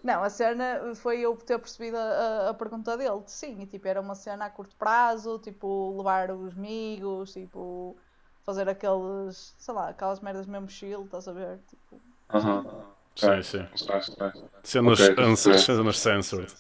[0.04, 3.24] Não, a cena foi eu ter percebido a, a- pergunta dele.
[3.28, 7.95] Sim, e, tipo, era uma cena a curto prazo, tipo, levar os amigos, tipo,
[8.43, 11.60] fazer aqueles, sei lá, aquelas merdas mesmo chill, estás a ver?
[11.68, 12.64] Tipo, Aham.
[13.16, 13.68] Sim, sim.
[14.64, 15.58] Cenas, Ok, ans- ok.
[15.58, 16.54] cenas censored.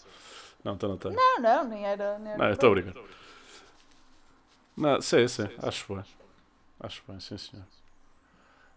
[0.63, 2.17] Não, então não não, não, nem era.
[2.19, 2.93] Nem era Não, eu estou a brincar.
[4.75, 6.05] Não, sim, sim, acho bem.
[6.79, 7.65] Acho bem, sim senhor.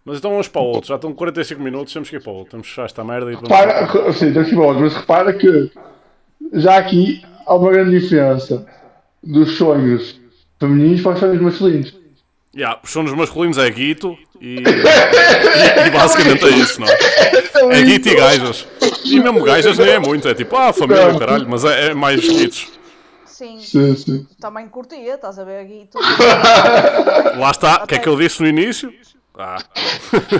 [0.05, 0.89] Mas então vamos para o outro.
[0.89, 2.53] Já estão 45 minutos, temos que ir para o outro.
[2.53, 3.49] Temos que fechar esta merda e vamos.
[3.49, 5.71] Repara, sim, temos que ir para outro, mas repara que
[6.55, 8.67] já aqui há uma grande diferença
[9.23, 10.19] dos sonhos
[10.59, 12.01] femininos para os sonhos masculinos.
[12.57, 17.79] Yeah, os sonos masculinos é guito e, e, e basicamente é isso, não é?
[17.79, 18.67] É guito e gajas.
[19.05, 22.21] E mesmo gajas nem é muito, é tipo, ah, família, caralho, mas é, é mais
[22.21, 22.69] guitos.
[23.25, 24.27] Sim, Sim, sim.
[24.39, 26.05] também curtia, estás a ver aqui tudo.
[27.39, 28.93] Lá está, o que é que eu disse no início?
[29.39, 29.59] Ah,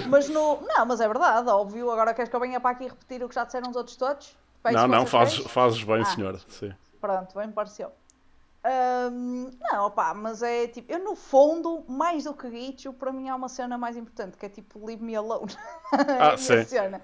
[0.09, 0.61] mas no.
[0.63, 1.91] Não, mas é verdade, óbvio.
[1.91, 4.37] Agora queres que eu venha para aqui repetir o que já disseram os outros todos?
[4.73, 6.05] Não, não, fazes, fazes bem, Ah.
[6.05, 6.39] senhora.
[6.49, 6.75] Sim.
[7.01, 7.93] Pronto, bem me pareceu.
[8.63, 13.27] Ahm, não, opá, mas é tipo, eu no fundo, mais do que Guicho, para mim
[13.31, 15.51] há uma cena mais importante, que é tipo Leave Me Alone.
[16.21, 16.63] Ah, sim.
[16.65, 17.01] cena.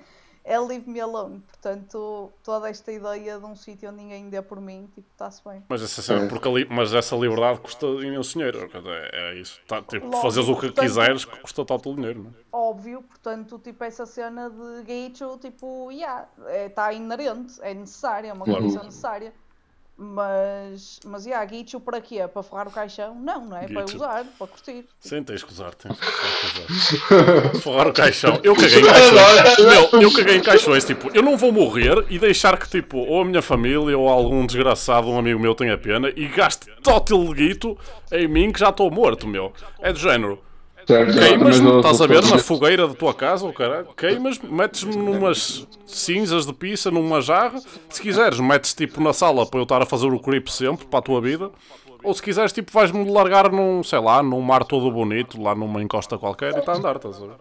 [0.49, 1.41] É Leave Me Alone.
[1.41, 5.65] Portanto, toda esta ideia de um sítio onde ninguém dê por mim, tipo, está-se bem.
[5.69, 8.71] Mas essa, cena- porque ali- mas essa liberdade custa imenso dinheiro.
[8.73, 9.61] É, é isso.
[9.67, 12.23] Tá, tipo, Logo, fazeres o que portanto- quiseres custa tanto dinheiro.
[12.23, 12.35] Não é?
[12.53, 16.29] Óbvio, portanto, tipo, essa cena de Guicho, tipo, yeah,
[16.65, 18.61] está inerente, é necessária, é uma Claro.
[18.63, 19.35] condição necessária.
[19.99, 22.29] Mas, mas, yeah, Guicho para quê?
[22.29, 23.15] Para forrar o caixão?
[23.15, 23.67] Não, não é?
[23.67, 23.97] Para Guicho.
[23.97, 24.85] usar, para curtir.
[25.01, 27.61] Sim, tens que usar, tens que usar.
[27.63, 28.39] Forrar o caixão.
[28.43, 29.59] Eu caguei em caixões.
[29.59, 30.85] Meu, eu caguei em caixões.
[30.85, 34.45] Tipo, eu não vou morrer e deixar que, tipo, ou a minha família ou algum
[34.45, 37.79] desgraçado, um amigo meu tenha pena e gaste tótil guito
[38.13, 39.51] em mim que já estou morto, meu.
[39.81, 40.43] É do género.
[40.87, 44.95] Certo, Queimas-me, mas estás a ver, na fogueira da tua casa, ou caralho, queimas-me, metes-me
[44.97, 47.59] numas cinzas de pizza, numa jarra.
[47.89, 51.01] Se quiseres, metes tipo na sala para eu estar a fazer o creep sempre para
[51.01, 51.51] a tua vida.
[52.05, 55.83] Ou se quiseres, tipo, vais-me largar num, sei lá, num mar todo bonito, lá numa
[55.83, 57.35] encosta qualquer e está a andar, estás a ver?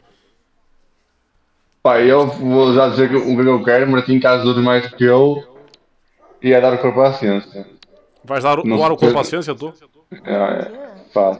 [1.83, 5.03] Pá, eu vou já dizer que- o que eu quero, Martim, caso dure mais que
[5.03, 5.43] eu,
[6.41, 7.67] ia dar o corpo à ciência.
[8.23, 9.71] Vais dar, Não doar o corpo à ciência, tu?
[10.23, 10.71] É, é,
[11.13, 11.37] pá.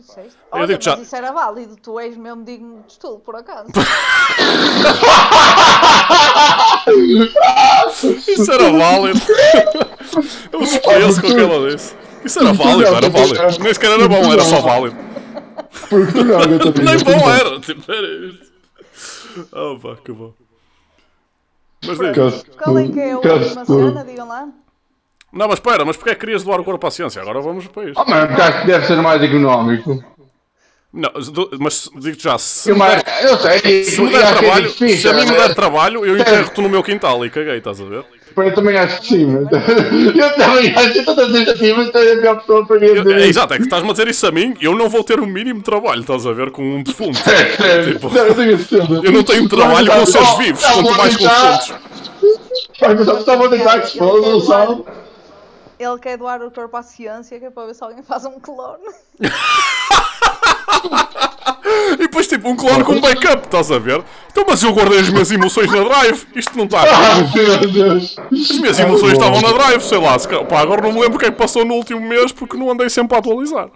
[0.56, 0.60] Disseste.
[0.60, 3.36] Eu Olha, digo mas já- isso era válido, tu és mesmo digno de estudo, por
[3.36, 3.68] acaso.
[8.28, 9.20] Isso era válido.
[10.52, 11.96] Eu experiência com aquela desse.
[12.24, 13.64] Isso era válido, era válido.
[13.64, 14.96] Nem sequer era bom, era só válido.
[15.90, 16.86] Porque tu não, eu também.
[16.86, 18.46] Nem bom era, tipo, era isto.
[19.52, 20.34] Oh pá, que bom.
[21.86, 22.12] Mas diz.
[22.16, 24.06] Caso- Qual é que é a última tu- cena?
[24.06, 24.48] Digam lá.
[25.34, 27.22] Não, mas espera, mas porque é que querias doar o corpo à ciência?
[27.22, 28.00] Agora vamos para isto.
[28.02, 30.04] Oh, mano, porque acho que deve ser mais económico.
[30.96, 31.12] Não,
[31.60, 34.98] mas digo-te já, se, Eu, mas, eu sei, se me der que é trabalho, difícil,
[34.98, 35.38] se a mim me né?
[35.40, 38.06] der trabalho, eu enterro-te no meu quintal e caguei, estás a ver?
[38.38, 39.44] Eu também acho que sim, mas...
[40.16, 42.80] Eu também acho que estou a dizer assim, mas tu és a pior pessoa para
[42.80, 45.20] mim é, exato, é que estás-me a dizer isso a mim, eu não vou ter
[45.20, 47.20] o mínimo trabalho, estás a ver, com um defunto.
[47.60, 48.10] É Tipo,
[49.04, 51.74] eu não tenho trabalho com seres vivos, quanto mais com defuntos.
[53.26, 54.84] Só vou tentar que se foda, não sabe?
[55.78, 58.40] Ele quer doar o corpo à ciência, que é para ver se alguém faz um
[58.40, 58.84] clone.
[61.94, 64.04] E depois, tipo, um clone com backup, estás a ver?
[64.32, 66.82] Então, mas eu guardei as minhas emoções na drive, isto não está.
[66.82, 68.16] Ah, meu Deus.
[68.18, 70.18] As minhas emoções estavam na drive, sei lá.
[70.18, 72.58] Se, pá, agora não me lembro o que é que passou no último mês porque
[72.58, 73.70] não andei sempre a atualizar.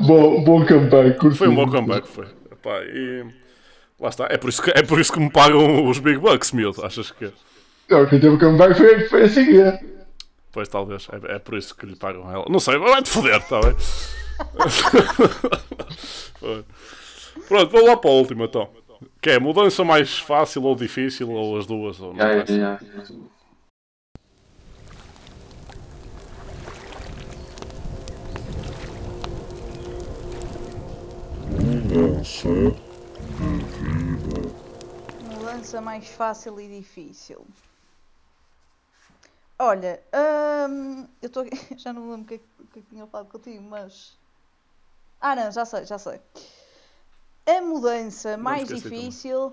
[0.00, 1.38] Bom, bom comeback, curti.
[1.38, 2.26] Foi um bom comeback, foi.
[2.50, 3.26] Epá, e
[4.00, 4.26] lá está.
[4.30, 6.84] É por, isso que, é por isso que me pagam os Big Bucks, miúdo.
[6.84, 7.30] Achas que.
[7.88, 9.80] Não, quem teve comeback foi, foi a seguir.
[10.52, 11.08] Pois talvez.
[11.12, 12.44] É, é por isso que lhe pagam ela.
[12.48, 13.76] Não sei, vai-te foder, está bem?
[17.48, 18.68] Pronto, vou lá para a última então.
[19.20, 22.58] Que é mudança mais fácil ou difícil, ou as duas, ou não Já, interessa.
[22.58, 23.14] já, já.
[31.58, 32.48] Mudança
[35.22, 37.44] Mudança mais fácil e difícil.
[39.58, 40.00] Olha,
[40.68, 42.82] hum, eu estou aqui, já não me lembro o que, é que- o que é
[42.82, 44.16] que tinha falado contigo, mas.
[45.20, 46.20] Ah, não, já sei, já sei.
[47.46, 48.98] A mudança mais esqueci também.
[49.00, 49.52] difícil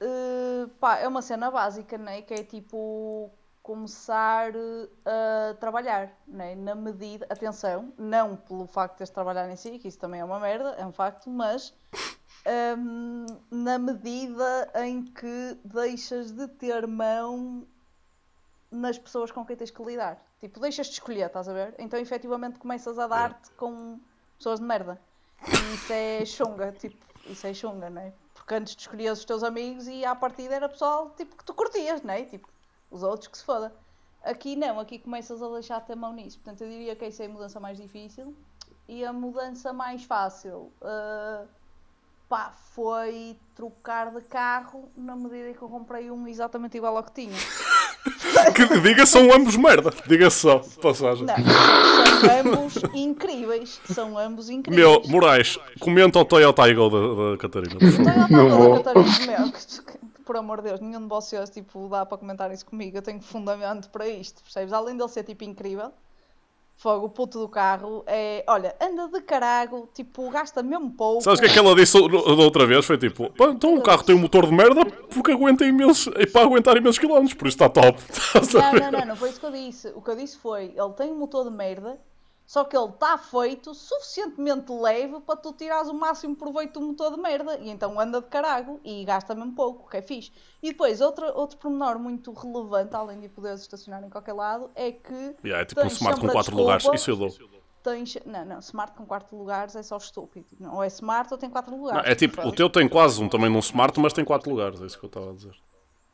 [0.00, 2.22] eh, pá, é uma cena básica, né?
[2.22, 3.30] Que é tipo
[3.62, 6.54] começar eh, a trabalhar, né?
[6.54, 10.20] Na medida, atenção, não pelo facto de teres de trabalhar em si, que isso também
[10.20, 11.74] é uma merda, é um facto, mas
[12.78, 17.66] hum, na medida em que deixas de ter mão
[18.70, 20.22] nas pessoas com quem tens que lidar.
[20.40, 21.74] Tipo, deixas de escolher, estás a ver?
[21.78, 23.98] Então efetivamente começas a dar-te com
[24.38, 25.00] pessoas de merda.
[25.46, 28.12] E isso é chunga, tipo, isso é chunga, não é?
[28.34, 31.52] Porque antes tu escolhias os teus amigos e à partida era pessoal tipo, que tu
[31.52, 32.22] curtias, não é?
[32.24, 32.48] Tipo,
[32.90, 33.74] os outros que se foda.
[34.22, 36.38] Aqui não, aqui começas a deixar ter mão nisso.
[36.38, 38.34] Portanto, eu diria que essa é a mudança mais difícil.
[38.88, 41.44] E a mudança mais fácil, ah,
[42.28, 47.04] pá, foi trocar de carro na medida em que eu comprei um exatamente igual ao
[47.04, 47.36] que tinha.
[48.54, 49.92] Que diga são ambos merda.
[50.06, 51.26] Diga só, de passagem.
[51.26, 53.80] Não, são ambos incríveis.
[53.84, 54.86] São ambos incríveis.
[54.86, 57.76] Meu, Moraes, comenta o Toyota Eagle da, da Catarina.
[57.78, 58.28] por favor.
[58.28, 59.04] Toyota vou.
[59.04, 59.52] Catarina, meu,
[60.24, 62.98] por amor de Deus, nenhum de vocês tipo, dá para comentar isso comigo.
[62.98, 64.74] Eu tenho fundamento para isto, percebes?
[64.74, 65.90] Além dele ser tipo incrível,
[66.78, 68.44] fogo, o puto do carro é.
[68.48, 71.22] Olha, anda de carago, tipo, gasta mesmo pouco.
[71.22, 72.86] Sabes o que é que ela disse da outra vez?
[72.86, 76.24] Foi tipo, "Pá, então o carro tem um motor de merda porque aguenta imensos, é
[76.24, 77.98] para aguentar imensos quilómetros, por isso está top.
[78.54, 79.88] Não, não, não, não foi isso que eu disse.
[79.94, 81.98] O que eu disse foi: ele tem um motor de merda,
[82.48, 87.14] Só que ele está feito suficientemente leve para tu tirares o máximo proveito do motor
[87.14, 87.58] de merda.
[87.58, 90.32] E então anda de carago e gasta mesmo pouco, que é fixe.
[90.62, 94.90] E depois, outro, outro pormenor muito relevante, além de poderes estacionar em qualquer lado, é
[94.90, 95.36] que.
[95.44, 96.88] Yeah, é tipo um smart com 4 lugares.
[96.94, 97.28] Isso eu dou.
[97.82, 98.16] Tens...
[98.24, 100.46] Não, não, smart com 4 lugares é só estúpido.
[100.58, 102.10] Não, Ou é smart ou tem 4 Não, lugares.
[102.10, 104.80] é tipo, o teu tem quase um também num smart, mas tem 4 lugares.
[104.80, 105.54] É isso que eu estava a dizer.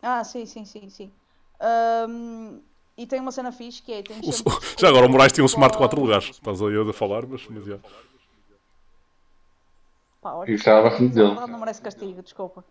[0.02, 1.12] Ah, sim, sim, sim, sim.
[1.60, 2.58] Ahm,
[2.96, 4.02] e tem uma cena fixe que é.
[4.22, 6.26] O- sempre já agora o Moraes tinha um smart 4 lugares.
[6.30, 7.46] Estás aí a falar, mas.
[7.48, 7.78] mas já.
[10.20, 11.28] Pá, olha, E gostava bastante dele.
[11.28, 12.64] verdade não merece castigo, desculpa.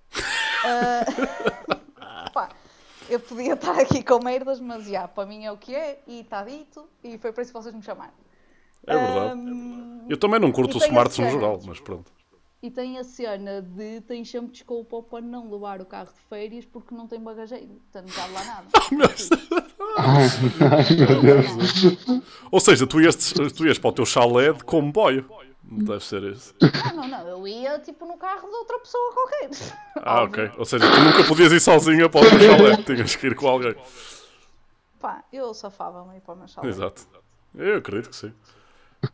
[0.66, 1.06] Ah,
[2.34, 2.50] pá,
[3.10, 6.22] eu podia estar aqui com merdas, mas já, para mim é o que é e
[6.22, 8.14] está dito e foi para isso que vocês me chamaram.
[8.88, 9.40] É verdade.
[9.40, 12.12] Ahm, Eu também não curto os smarts no geral, mas pronto.
[12.64, 16.64] E tem a cena de tens sempre desculpa para não levar o carro de férias
[16.64, 18.68] porque não tem bagageiro, portanto não cabe lá nada.
[19.98, 22.22] Ai, meu Deus.
[22.50, 25.30] Ou seja, tu ias, tu ias para o teu chalé de comboio.
[25.62, 26.56] Deve ser isso.
[26.86, 29.50] Ah, não, não, eu ia tipo no carro de outra pessoa qualquer.
[29.98, 30.52] Ah, ok.
[30.58, 32.78] Ou seja, tu nunca podias ir sozinha para o teu chalé.
[32.78, 33.76] Tinhas que ir com alguém.
[35.02, 36.70] Pá, eu safava-me aí para o meu chalé.
[36.70, 37.06] Exato.
[37.56, 38.34] Eu acredito que sim.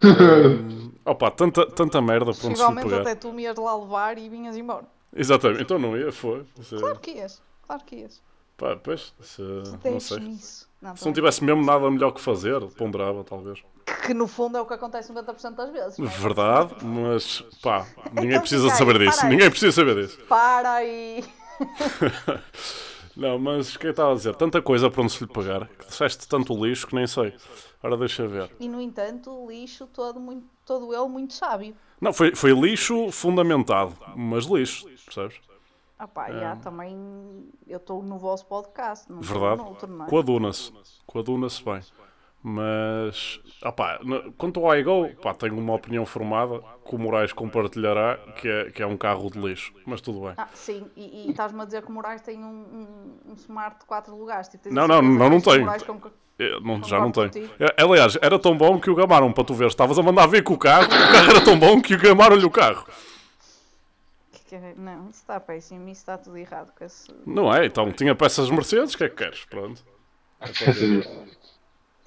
[0.03, 3.01] Hum, opa, tanta, tanta merda para onde se pegar.
[3.01, 4.85] até tu me ias lá levar e vinhas embora.
[5.15, 5.63] Exatamente.
[5.63, 6.45] Então não ia, foi.
[6.59, 8.21] Isso é- Claro que ias, claro que ias.
[8.57, 10.19] Pá, pois, é- não Deixe sei.
[10.81, 13.61] Não, Se não tivesse mesmo nada melhor que fazer, ponderava talvez.
[14.05, 15.97] Que no fundo é o que acontece 90% das vezes.
[15.97, 16.09] não é?
[16.09, 19.21] Verdade, mas pá, ninguém Então precisa aí, saber disso.
[19.25, 19.29] aí.
[19.29, 20.17] Ninguém precisa saber disso.
[20.27, 21.23] Para aí.
[23.19, 24.33] Não, mas o que eu estava a dizer?
[24.35, 27.33] Tanta coisa para onde se lhe pagar, que disseste tanto lixo que nem sei.
[27.83, 28.49] Ora, deixa ver.
[28.59, 31.75] E no entanto, o lixo todo, muito, todo ele muito sábio.
[31.99, 35.37] Não, foi, foi lixo fundamentado, mas lixo, percebes?
[35.97, 36.95] Ah pá, já, também
[37.67, 39.57] eu estou no vosso podcast, não Verdade.
[39.57, 40.09] no outro, não é?
[40.09, 40.71] Coaduna-se.
[41.05, 41.81] Coaduna-se bem.
[42.41, 43.99] Mas, opá,
[44.37, 48.81] quanto ao iGo, pá, tenho uma opinião formada que o Moraes compartilhará, que é, que
[48.81, 49.73] é um carro de lixo.
[49.85, 50.33] Mas tudo bem.
[50.37, 53.79] Ah, sim, e, e estás-me a dizer que o Moraes tem um, um, um smart
[53.79, 54.47] de 4 lugares.
[54.47, 55.65] Tipo, tens Não, não, não, não tenho.
[55.85, 57.29] Com- É, não- já não tenho.
[57.59, 59.67] É, aliás, era tão bom que o gamaram para tu ver.
[59.67, 62.45] Estavas a mandar vir com o carro, o carro era tão bom que o gamaram-lhe
[62.45, 62.85] o carro.
[64.47, 67.13] que- Não, isso está péssimo, isso está tudo errado com esse.
[67.25, 67.65] Não é?
[67.65, 69.43] Então tinha peças Mercedes, o que é que queres?
[69.45, 69.83] Pronto.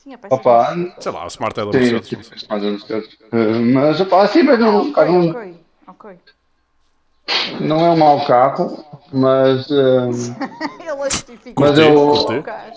[0.03, 2.11] Tinha Opa, Sei lá, o Smart é da Mercedes.
[2.49, 3.39] não.
[3.39, 6.19] Eh, Mas, opa, sim, mas não, Ok, pá, não, ok, ok.
[7.61, 9.67] não é um mau carro, mas.
[9.71, 12.73] eh, Ele justifica Mas eu- carro.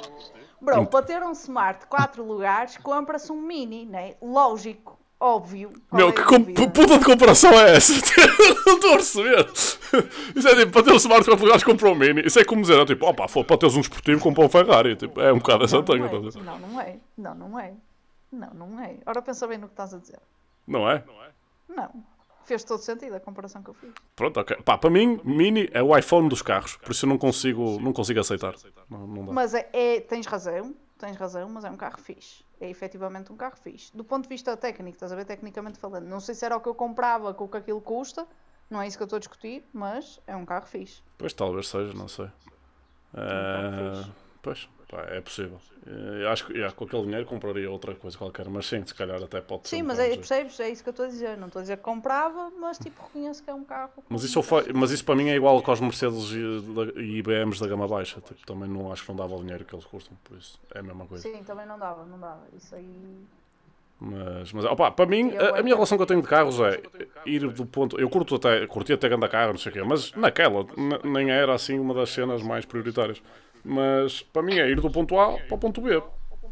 [0.62, 4.14] Bro, para ter um smart de 4 lugares, compra-se um mini, né?
[4.22, 5.70] Lógico, óbvio.
[5.90, 7.94] Qual Meu, é que com- puta de comparação é essa?
[8.66, 9.50] não estou a perceber.
[10.36, 12.22] Isso é tipo, para ter o Smart 4 lugares comprou um Mini.
[12.26, 14.96] Isso é como dizer, é tipo, opa, for, para teres um desportivo comprou um Ferrari.
[14.96, 16.32] Tipo, é um bocado essa Não, tanga, não, é.
[16.42, 16.98] não, não é.
[17.18, 17.74] Não, não é.
[18.32, 18.96] Não, não é.
[19.06, 20.20] Ora, pensa bem no que estás a dizer.
[20.68, 21.04] Não é?
[21.70, 21.90] Não.
[22.46, 23.90] Fez todo sentido a comparação que eu fiz.
[24.16, 24.58] Pronto, ok.
[24.64, 26.76] Pá, para mim, Mini é o iPhone dos carros.
[26.78, 28.54] Por isso eu não consigo, não consigo aceitar.
[28.88, 29.32] Não, não dá.
[29.34, 32.45] Mas é, é- tens razão, tens razão, mas é um carro fixe.
[32.60, 33.96] É efetivamente um carro fixe.
[33.96, 36.06] Do ponto de vista técnico, estás a ver, tecnicamente falando.
[36.06, 38.26] Não sei se era o que eu comprava com o que aquilo custa,
[38.70, 41.02] não é isso que eu estou a discutir, mas é um carro fixe.
[41.18, 42.30] Pois talvez seja, não sei.
[43.14, 44.06] Eh,
[44.42, 45.60] pois, pá, é possível.
[45.88, 49.22] Eh, acho que yeah, com aquele dinheiro compraria outra coisa qualquer, mas sim, se calhar
[49.22, 49.76] até pode ser.
[49.78, 50.60] Sim, um mas é, percebes?
[50.60, 51.38] É isso que eu estou a dizer.
[51.38, 53.92] Não estou a dizer que comprava, mas tipo, reconheço que é um carro.
[54.10, 57.18] Mas isso, eu fa- mas isso para mim é igual com os Mercedes e, e
[57.18, 58.22] IBMs da gama baixa.
[58.22, 60.80] Tipo, também não acho que não dava o dinheiro que eles custam, por isso é
[60.80, 61.24] a mesma coisa.
[61.24, 62.42] Sim, também não dava, não dava.
[62.56, 63.26] Isso aí.
[63.98, 66.60] Mas, mas opa, para mim, Eu a, a minha relação que eu tenho de carros
[66.60, 66.82] é
[67.26, 67.98] ir do ponto.
[68.00, 71.32] Eu curto até, curti até grande carro, não sei o quê, mas naquela n- nem
[71.32, 73.22] era assim uma das cenas mais prioritárias.
[73.66, 76.02] Mas para mim é ir do ponto A para o ponto B.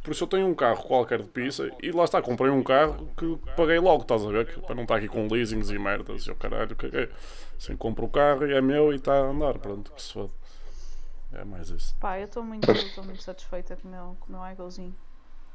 [0.01, 3.07] Por isso eu tenho um carro qualquer de pista e lá está, comprei um carro
[3.15, 4.45] que paguei logo, estás a ver?
[4.47, 7.07] Que, para não estar aqui com leasings e merdas e o caralho, caguei.
[7.57, 10.31] Assim compro o carro e é meu e está a andar, pronto, que se foda.
[11.31, 11.95] É mais isso.
[12.01, 12.67] Pá, eu estou muito,
[13.05, 14.93] muito satisfeita com o meu, com o meu iGozinho.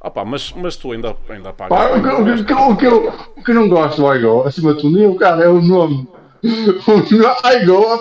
[0.01, 1.77] Ah pá, mas, mas tu ainda, ainda pagas.
[1.77, 4.43] Pá, o, que, o, que, o, que eu, o que eu não gosto do iGo,
[4.45, 6.09] acima de tudo, nem o cara, é o nome.
[6.89, 7.99] O iGo, ah,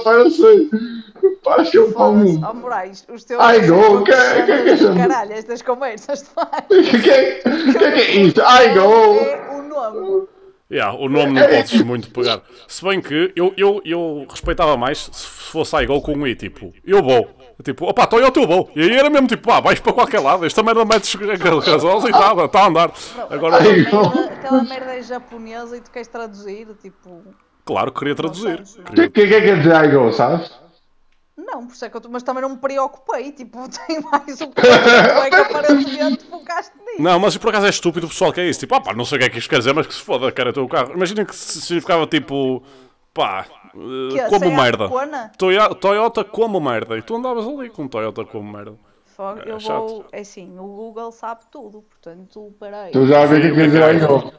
[1.43, 1.55] pá.
[1.57, 2.33] Pá, é pau Foda-se.
[2.33, 2.47] mundo.
[2.49, 3.39] Oh, Moraes, os teus.
[3.41, 6.29] Ai, go, que- que- que- que- do Caralho, estas conversas de.
[6.35, 7.41] O que, é
[7.85, 8.39] é isso?
[8.39, 9.15] iGo!
[9.19, 10.27] É o nome.
[10.69, 12.41] Yeah, o nome não podes muito pegar.
[12.67, 16.73] Se bem que eu, eu, eu respeitava mais se fosse iGo com um i, tipo,
[16.85, 17.29] eu vou.
[17.63, 18.69] Tipo, opá, estou eu, tu vou.
[18.75, 22.11] E aí era mesmo tipo, ah, vais para qualquer lado, esta merda metes gasosa e
[22.11, 22.91] está está a andar.
[23.29, 27.23] Agora, Ai, Aquela merda, aquela merda é japonesa e tu queres traduzir, tipo.
[27.65, 28.61] claro, queria traduzir.
[28.89, 30.51] O que, que é que quer dizer iGo, sabes?
[31.37, 33.31] Não, por isso é que eu mas também não me preocupei.
[33.31, 34.51] Tipo, tem mais um
[35.23, 37.01] é que aparentemente focaste nisso.
[37.01, 38.59] Não, mas por acaso é estúpido o pessoal que é isso.
[38.59, 40.01] Tipo, ah pá, não sei o que é que isto quer dizer, mas que se
[40.01, 40.93] foda, cara, teu carro.
[40.93, 42.63] Imagina que se- significava tipo,
[43.13, 44.89] pá, eh, Que é, como merda.
[45.37, 46.97] Toya- Toyota como merda.
[46.97, 48.75] E tu andavas ali com Toyota como merda.
[49.15, 49.87] Fogo, É eu chato.
[49.87, 50.05] vou.
[50.11, 52.91] É assim, o Google sabe tudo, portanto, peraí.
[52.91, 54.31] Tu já vês o que quer dizer aí, não.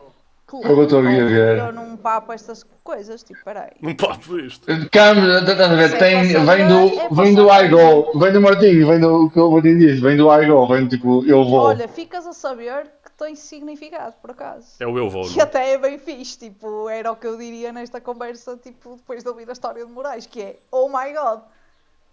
[0.49, 0.83] Claro.
[0.83, 3.73] Eu não papo estas coisas, tipo, peraí.
[3.83, 4.67] Não papo isto.
[4.91, 5.99] Câmara, estás a ver?
[5.99, 9.79] Tem, vem do, é vem do iGo, vem do Martinho, vem do que o Martinho
[9.79, 11.61] disse, vem do iGo, vem tipo, eu vou.
[11.61, 14.69] Olha, ficas a saber que tem significado, por acaso.
[14.81, 15.25] É o eu vou.
[15.25, 15.43] Que não é?
[15.43, 19.29] até é bem fixe, tipo, era o que eu diria nesta conversa, tipo, depois de
[19.29, 21.43] ouvir a história de Moraes, que é Oh my God!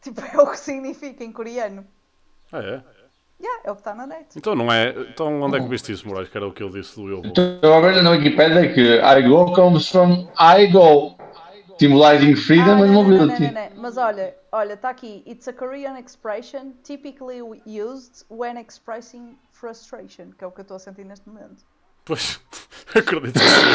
[0.01, 1.87] Tipo, é o que significa em coreano.
[2.51, 2.83] Ah, é?
[3.39, 4.27] Yeah, é o que está na net.
[4.37, 4.95] Então não é.
[5.09, 6.29] Então onde é que viste isso, Moraes?
[6.29, 7.25] Que era o que eu disse do eu vou.
[7.27, 10.27] Estou a ver na Wikipedia que iGo comes from
[10.57, 11.15] iGo,
[11.79, 13.43] symbolizing freedom Ah, and não, não, não, não, mobility.
[13.43, 13.69] não, não.
[13.81, 15.21] Mas olha, olha, está aqui.
[15.27, 20.77] It's a Korean expression typically used when expressing frustration, que é o que eu estou
[20.77, 21.63] a sentir neste momento.
[22.05, 22.39] Pois,
[22.95, 23.65] acredito que sim.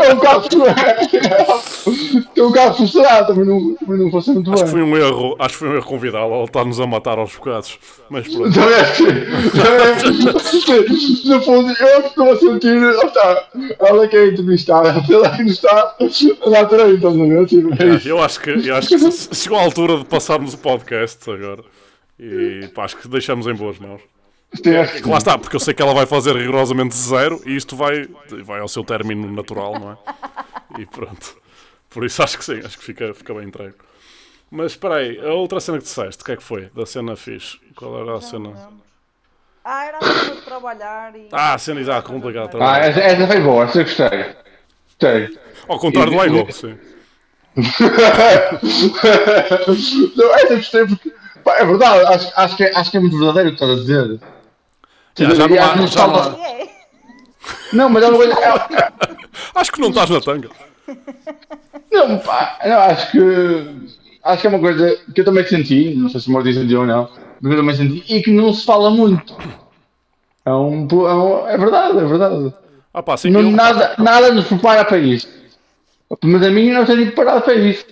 [0.02, 0.48] É um bocado
[2.36, 4.92] é um bocado frustrado, também não, também não fosse muito Acho que foi bem.
[4.92, 7.78] um erro, acho que foi um erro convidá-lo, ele está-nos a matar aos bocados.
[8.10, 8.52] Mas pronto.
[8.54, 10.32] Também acho que- também,
[11.24, 13.12] No fundo, eu estou a sentir.
[13.12, 13.48] tá,
[13.80, 15.94] Ela que é entrevistada, ela que nos está
[16.46, 17.46] a dar por aí, estás a ver?
[17.46, 18.08] Tipo, é isso.
[18.08, 21.62] Eu acho que, eu acho que chegou a altura de passarmos o podcast agora.
[22.18, 24.00] E pá, acho que deixamos em boas mãos.
[24.62, 28.06] Que lá está, porque eu sei que ela vai fazer rigorosamente zero e isto vai,
[28.44, 29.96] vai ao seu término natural, não é?
[30.82, 31.36] E pronto.
[31.92, 33.74] Por isso acho que sim, acho que fica, fica bem entregue.
[34.50, 36.66] Mas espera aí, a outra cena que disseste, o que é que foi?
[36.74, 37.58] Da cena fixe?
[37.74, 38.52] Qual era a cena?
[39.64, 41.28] Ah, era a cena de trabalhar e.
[41.32, 42.46] Ah, a cena exato, complicado.
[42.46, 42.86] Ah, trabalhar.
[42.88, 44.36] essa, essa foi boa, essa eu gostei.
[44.86, 45.38] Gostei.
[45.68, 46.78] Ao contrário do Ego, sim.
[50.16, 51.12] Não, essa eu gostei porque.
[51.44, 53.78] pá, é verdade, acho, acho, que, é- acho que é muito verdadeiro o que estás
[53.78, 54.20] a dizer.
[55.16, 56.68] Já, já não há- já não É.
[57.72, 58.34] Não, mas é uma coisa.
[59.54, 60.50] Acho que não estás na tanga.
[61.92, 63.92] Não, pá, não, acho que.
[64.24, 66.80] Acho que é uma coisa que eu também senti, não sei se o Morty sentiu
[66.80, 67.08] ou não,
[67.40, 69.36] mas eu também senti, e que não se fala muito.
[70.46, 72.54] É, um, é, um- é verdade, é verdade.
[72.94, 75.28] Ah pá, sim, Não, eu- nada, nada nos prepara para isso.
[76.22, 77.84] Mas a mim não tenho preparado para isso.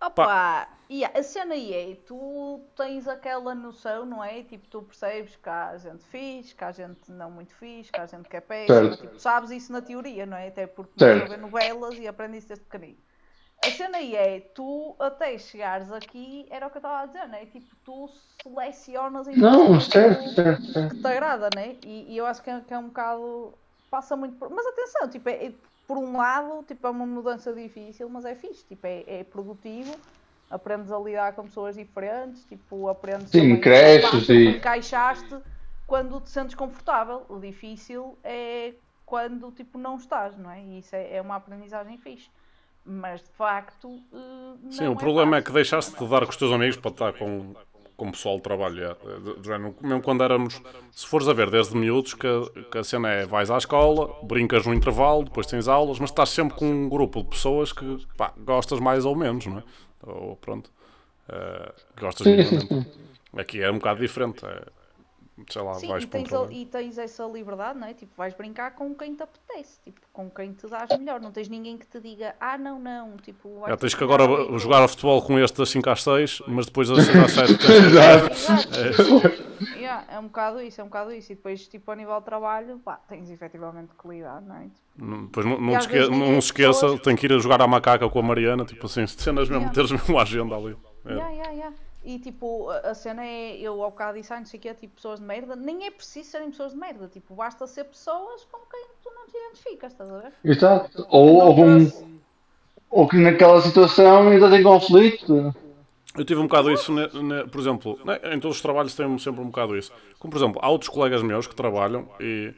[0.00, 0.66] Opa!
[0.94, 4.42] E a cena aí é, tu tens aquela noção, não é?
[4.42, 8.06] Tipo, tu percebes que há gente fixe, que há gente não muito fixe, que há
[8.06, 8.96] gente que é péssima.
[8.96, 10.48] Tipo, sabes isso na teoria, não é?
[10.48, 12.98] Até porque começas a ver novelas e aprendes desde pequenino.
[13.62, 17.26] A cena aí é, tu até chegares aqui, era o que eu estava a dizer,
[17.28, 17.46] não é?
[17.46, 18.08] Tipo, tu
[18.42, 20.94] selecionas em Não, certo, certo, certo.
[20.96, 21.78] que te agrada, né?
[21.82, 23.58] E, e eu acho que é, que é um bocado.
[23.88, 24.50] Passa muito por.
[24.50, 25.54] Mas atenção, tipo, é, é-
[25.86, 30.02] por um lado, tipo, é uma mudança difícil, mas é fixe, tipo, é, é produtivo.
[30.52, 35.34] Aprendes a lidar com pessoas diferentes, tipo, aprendes Sim, cresces e- encaixaste
[35.86, 37.24] quando te sentes confortável.
[37.26, 38.74] O difícil é
[39.06, 40.60] quando, tipo, não estás, não é?
[40.62, 42.28] E isso é, é uma aprendizagem fixe.
[42.84, 45.54] Mas, de facto, eh, não Sim, o problema é que fácil.
[45.54, 47.54] deixaste de dar com os teus amigos para estar com,
[48.02, 48.96] com o pessoal de trabalho.
[49.42, 53.08] género, Mesmo quando éramos, se fores a ver desde miúdos, que, a- que a cena
[53.08, 56.88] é vais à escola, brincas no intervalo, depois tens aulas, mas estás sempre com um
[56.88, 59.62] grupo de pessoas que pá, gostas mais ou menos, não é?
[60.04, 60.70] Ou pronto,
[61.28, 62.88] eh, gostas minimamente.
[63.36, 64.44] Aqui é um bocado diferente.
[64.44, 64.62] é,
[65.48, 67.94] sei lá, Sim, vais e para um tens, a- e tens essa liberdade, não é?
[67.94, 71.20] Tipo, vais brincar com quem te apetece, tipo, com quem te dás melhor.
[71.20, 73.60] Não tens ninguém que te diga, ah, não, não, tipo...
[73.60, 76.02] vais Já tens que agora ali com- jogar a futebol com este das 5 às
[76.02, 79.42] 6, mas depois das 6 às 7 tens Exato.
[79.76, 81.30] Yeah, é um bocado isso, é um bocado isso.
[81.32, 84.62] E depois, tipo, a nível de trabalho, pá, tens efetivamente que lidar, não é?
[84.64, 87.66] Tipo, Não- Depois não, esque- não se esqueça, pessoas- tem que ir a jogar à
[87.66, 89.72] macaca com a Mariana, tipo assim, cenas mesmo, Yeah.
[89.74, 90.76] teres mesmo a agenda ali.
[91.04, 91.12] É.
[91.12, 91.76] yeah, yeah, yeah.
[92.04, 94.74] E tipo, a cena é, eu ao bocado disse, ah, não sei o que é,
[94.74, 95.54] tipo, pessoas de merda.
[95.54, 99.26] Nem é preciso serem pessoas de merda, tipo, basta ser pessoas com quem tu não
[99.26, 100.32] te identificas, estás a ver?
[100.44, 101.06] Exato.
[101.08, 102.04] Ou, ou, um, Noutras-
[102.90, 105.54] ou que naquela situação ainda tem conflito.
[106.14, 109.22] Eu tive um bocado isso, ne- ne- por exemplo, né, em todos os trabalhos temos
[109.22, 109.90] sempre um bocado isso.
[110.18, 112.52] Como, por exemplo, há outros colegas meus que trabalham, e,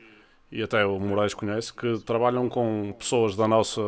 [0.51, 3.81] e até o Moraes conhece, que trabalham com pessoas da nossa,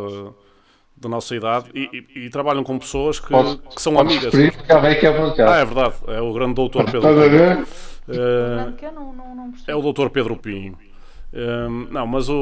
[0.97, 4.33] da nossa idade e, e- e trabalham com pessoas que, Posso, que são podes amigas.
[4.33, 7.15] referir, porque há bem que é por Ah, é verdade, é o grande doutor Pedro.
[7.15, 7.67] Ver?
[8.09, 9.53] Eh, Não, não, não.
[9.67, 10.09] É o Dr.
[10.11, 10.77] Pedro Pinho.
[11.35, 12.35] Hum, não, mas o,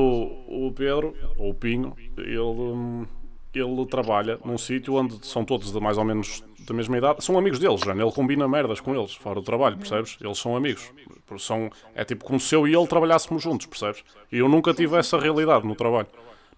[0.47, 3.07] o Pedro, ou o Pinho, ele,
[3.55, 7.25] ele trabalha num sítio onde são todos de mais ou menos da mesma idade.
[7.25, 7.93] São amigos deles, já.
[7.93, 10.17] Ele combina merdas com eles, fora do trabalho, percebes?
[10.21, 10.93] Eles são amigos.
[11.39, 14.05] São, é tipo como se eu e ele trabalhássemos juntos, percebes?
[14.31, 16.07] E eu nunca tive essa realidade no trabalho.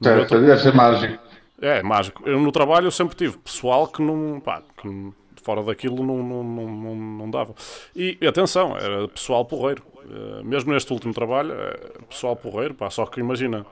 [0.03, 1.19] Certo, deve ser mágico.
[1.61, 2.29] É, mágico.
[2.29, 4.41] Eu no trabalho eu sempre tive pessoal que não.
[4.41, 7.55] Pá, que fora daquilo não, não, não, não, não dava.
[7.95, 9.83] E atenção, era pessoal porreiro.
[10.09, 13.67] Eh, mesmo neste último trabalho, eh, pessoal porreiro, pá, só que imagina.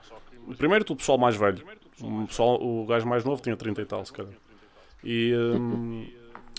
[0.57, 1.63] Primeiro tudo pessoal mais velho.
[2.01, 4.33] O, pessoal, o gajo mais novo tinha 30 e tal, se calhar.
[5.03, 6.05] E, hum,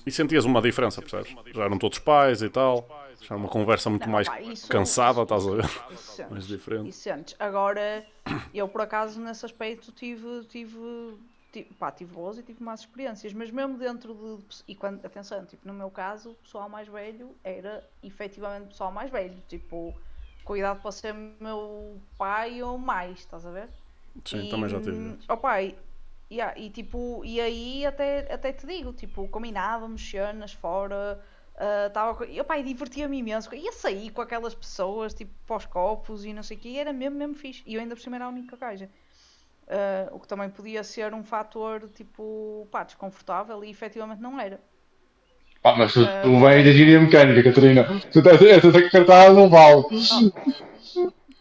[0.07, 1.35] e sentias uma diferença, percebes?
[1.55, 2.89] Já eram todos pais e tal.
[3.27, 5.64] Já era uma conversa muito Não, mais pá, isso- cansada, estás a ver?
[5.91, 6.24] Isso.
[6.31, 6.89] Mais diferente.
[6.91, 7.09] Isso.
[7.41, 8.07] Agora,
[8.55, 10.79] eu por acaso nesse aspecto tive, tive,
[11.51, 14.62] tive, pá, tive boas e tive más experiências, mas mesmo dentro de.
[14.68, 19.11] E quando, atenção, tipo, no meu caso, o pessoal mais velho era efetivamente pessoal mais
[19.11, 19.43] velho.
[19.49, 19.93] Tipo,
[20.45, 23.68] cuidado para ser meu pai ou mais, estás a ver?
[24.24, 24.97] Sim, E, também já tive.
[24.97, 25.77] hum, ó pai,
[26.31, 31.20] yeah, e tipo, e aí até, até te digo, tipo, combinávamos cenas fora,
[31.59, 35.67] ah, tava, e opa, e divertia-me imenso, ia sair com aquelas pessoas, tipo, para os
[35.67, 38.17] copos e não sei o que, era mesmo, mesmo fixe, e eu ainda por cima
[38.17, 38.89] era a única gaja.
[39.69, 44.61] Ah, o que também podia ser um fator, tipo, pá, desconfortável e efetivamente não era.
[45.63, 47.85] Pá, mas tu, tu vens da engenharia mecânica, Catarina.
[48.13, 49.83] Tu tens essa cartada não vale.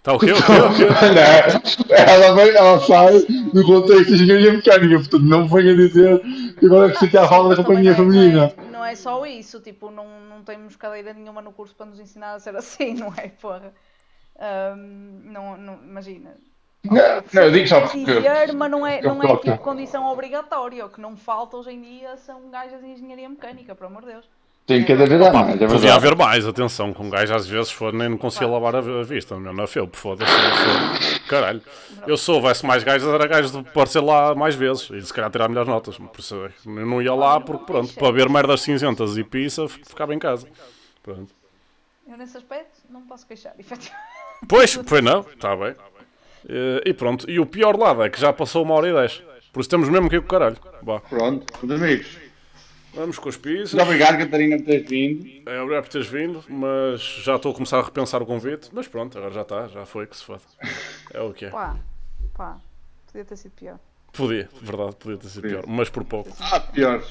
[0.01, 0.32] Tá o quê?
[0.32, 0.51] O quê?
[0.51, 0.86] O quê?
[0.86, 3.20] Não, ela, vem, ela sai
[3.53, 6.22] do contexto de engenharia mecânica, portanto não venha dizer
[6.59, 8.53] que agora que se a fala da companhia é- feminina.
[8.76, 12.34] Não é, só isso, tipo, não, não temos cadeira nenhuma no curso para nos ensinar
[12.34, 13.73] a ser assim, não é, porra?
[14.38, 16.36] Ahm, não, não, imagina.
[16.84, 17.97] Não, não, eu digo só porque.
[17.97, 20.86] Dizer, mas não é, não é tipo condição obrigatória.
[20.86, 24.11] O que não falta hoje em dia são gajas de engenharia mecânica, por amor de
[24.11, 24.30] Deus.
[24.66, 25.91] Tem cada vez a mais, é Podia verdade.
[25.91, 29.38] haver mais, atenção, com um gajo às vezes for, nem não conseguia lavar a vista,
[29.38, 30.32] meu, na FEUP, foda-se.
[30.32, 31.20] foda-se.
[31.28, 31.61] Caralho.
[32.07, 35.30] Eu se houvesse mais gajos, era gajo de parecer lá mais vezes e se calhar
[35.30, 35.97] tirar melhores notas.
[35.97, 39.24] Por isso é que eu não ia lá porque, pronto, para ver merdas cinzentas e
[39.24, 40.47] pizza, ficava em casa.
[41.03, 41.32] Pronto.
[42.09, 44.03] Eu nesse aspecto não posso queixar, efetivamente.
[44.47, 45.76] Pois, pois não, está bem.
[46.84, 49.22] E pronto, e o pior lado é que já passou uma hora e dez.
[49.53, 50.57] Por isso temos mesmo que ir com o caralho.
[50.82, 52.24] Vá, Pronto, amigos.
[52.95, 53.73] Vamos com as pizzas.
[53.73, 55.49] Muito obrigado, Catarina, por teres vindo.
[55.49, 58.69] É obrigado por teres vindo, mas já estou a começar a repensar o convite.
[58.71, 60.41] Mas pronto, agora já está, já foi que se foda.
[61.13, 61.49] É o que é.
[61.49, 61.77] Pá,
[62.33, 62.57] pá,
[63.07, 63.79] podia ter sido pior.
[64.13, 66.31] Podia, verdade, podia ter sido pior, mas por pouco.
[66.39, 67.03] Ah, pior.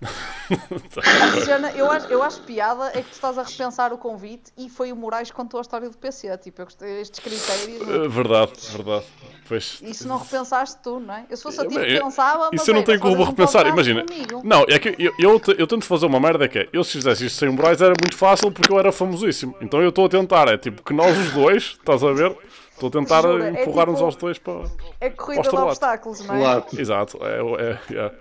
[0.48, 4.50] A cena, eu, acho, eu acho piada é que tu estás a repensar o convite
[4.56, 6.36] e foi o Moraes que contou a história do PC.
[6.38, 7.86] Tipo, eu gostei estes critérios.
[7.86, 9.04] não- Eh, Verdade, verdade.
[9.48, 11.24] Pois, Isso não repensaste tu, não é?
[11.28, 13.24] Eu se fosse a ti, Eu- pensava, mas Isso eu não era tenho como um
[13.24, 14.04] repensar, podcast imagina.
[14.06, 14.40] comigo.
[14.44, 16.68] Não, é que eu, eu, eu tento fazer uma merda que é.
[16.72, 19.54] Eu se fizesse isto sem o Moraes era muito fácil porque eu era famosíssimo.
[19.60, 22.36] Então eu estou a tentar, é tipo que nós os dois, estás a ver?
[22.78, 24.62] Estou a tentar Jura, é empurrar-nos tipo- aos dois para.
[25.00, 25.68] É corrida de Posta-lado.
[25.68, 26.38] obstáculos, não é?
[26.38, 26.64] Claro.
[26.78, 28.14] Exato, é, é, yeah.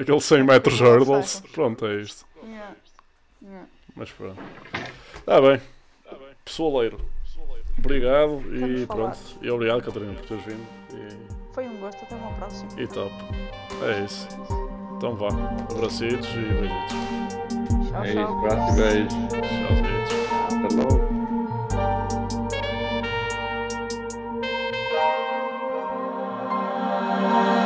[0.00, 1.42] Aquele 100 metros hurdles.
[1.52, 2.26] Pronto, é isto.
[2.44, 2.74] Yeah.
[3.42, 3.66] Yeah.
[3.94, 4.38] Mas pronto.
[5.18, 5.60] Está bem.
[6.44, 7.00] Pessoaleiro.
[7.78, 8.98] Obrigado Estamos e pronto.
[8.98, 9.36] falados.
[9.42, 10.66] E obrigado, Catarina, por teres vindo.
[10.92, 12.68] E, Foi um gosto, até uma próxima.
[12.80, 13.12] e top.
[13.82, 14.28] É isso.
[14.96, 15.28] Então vá.
[15.70, 17.90] Abracitos e beijitos.
[17.90, 18.24] Tchau, É tchau.
[18.24, 19.08] isso, braço e beijo.
[19.28, 20.64] Tchauzitos.
[20.64, 22.15] Até logo.
[27.28, 27.65] oh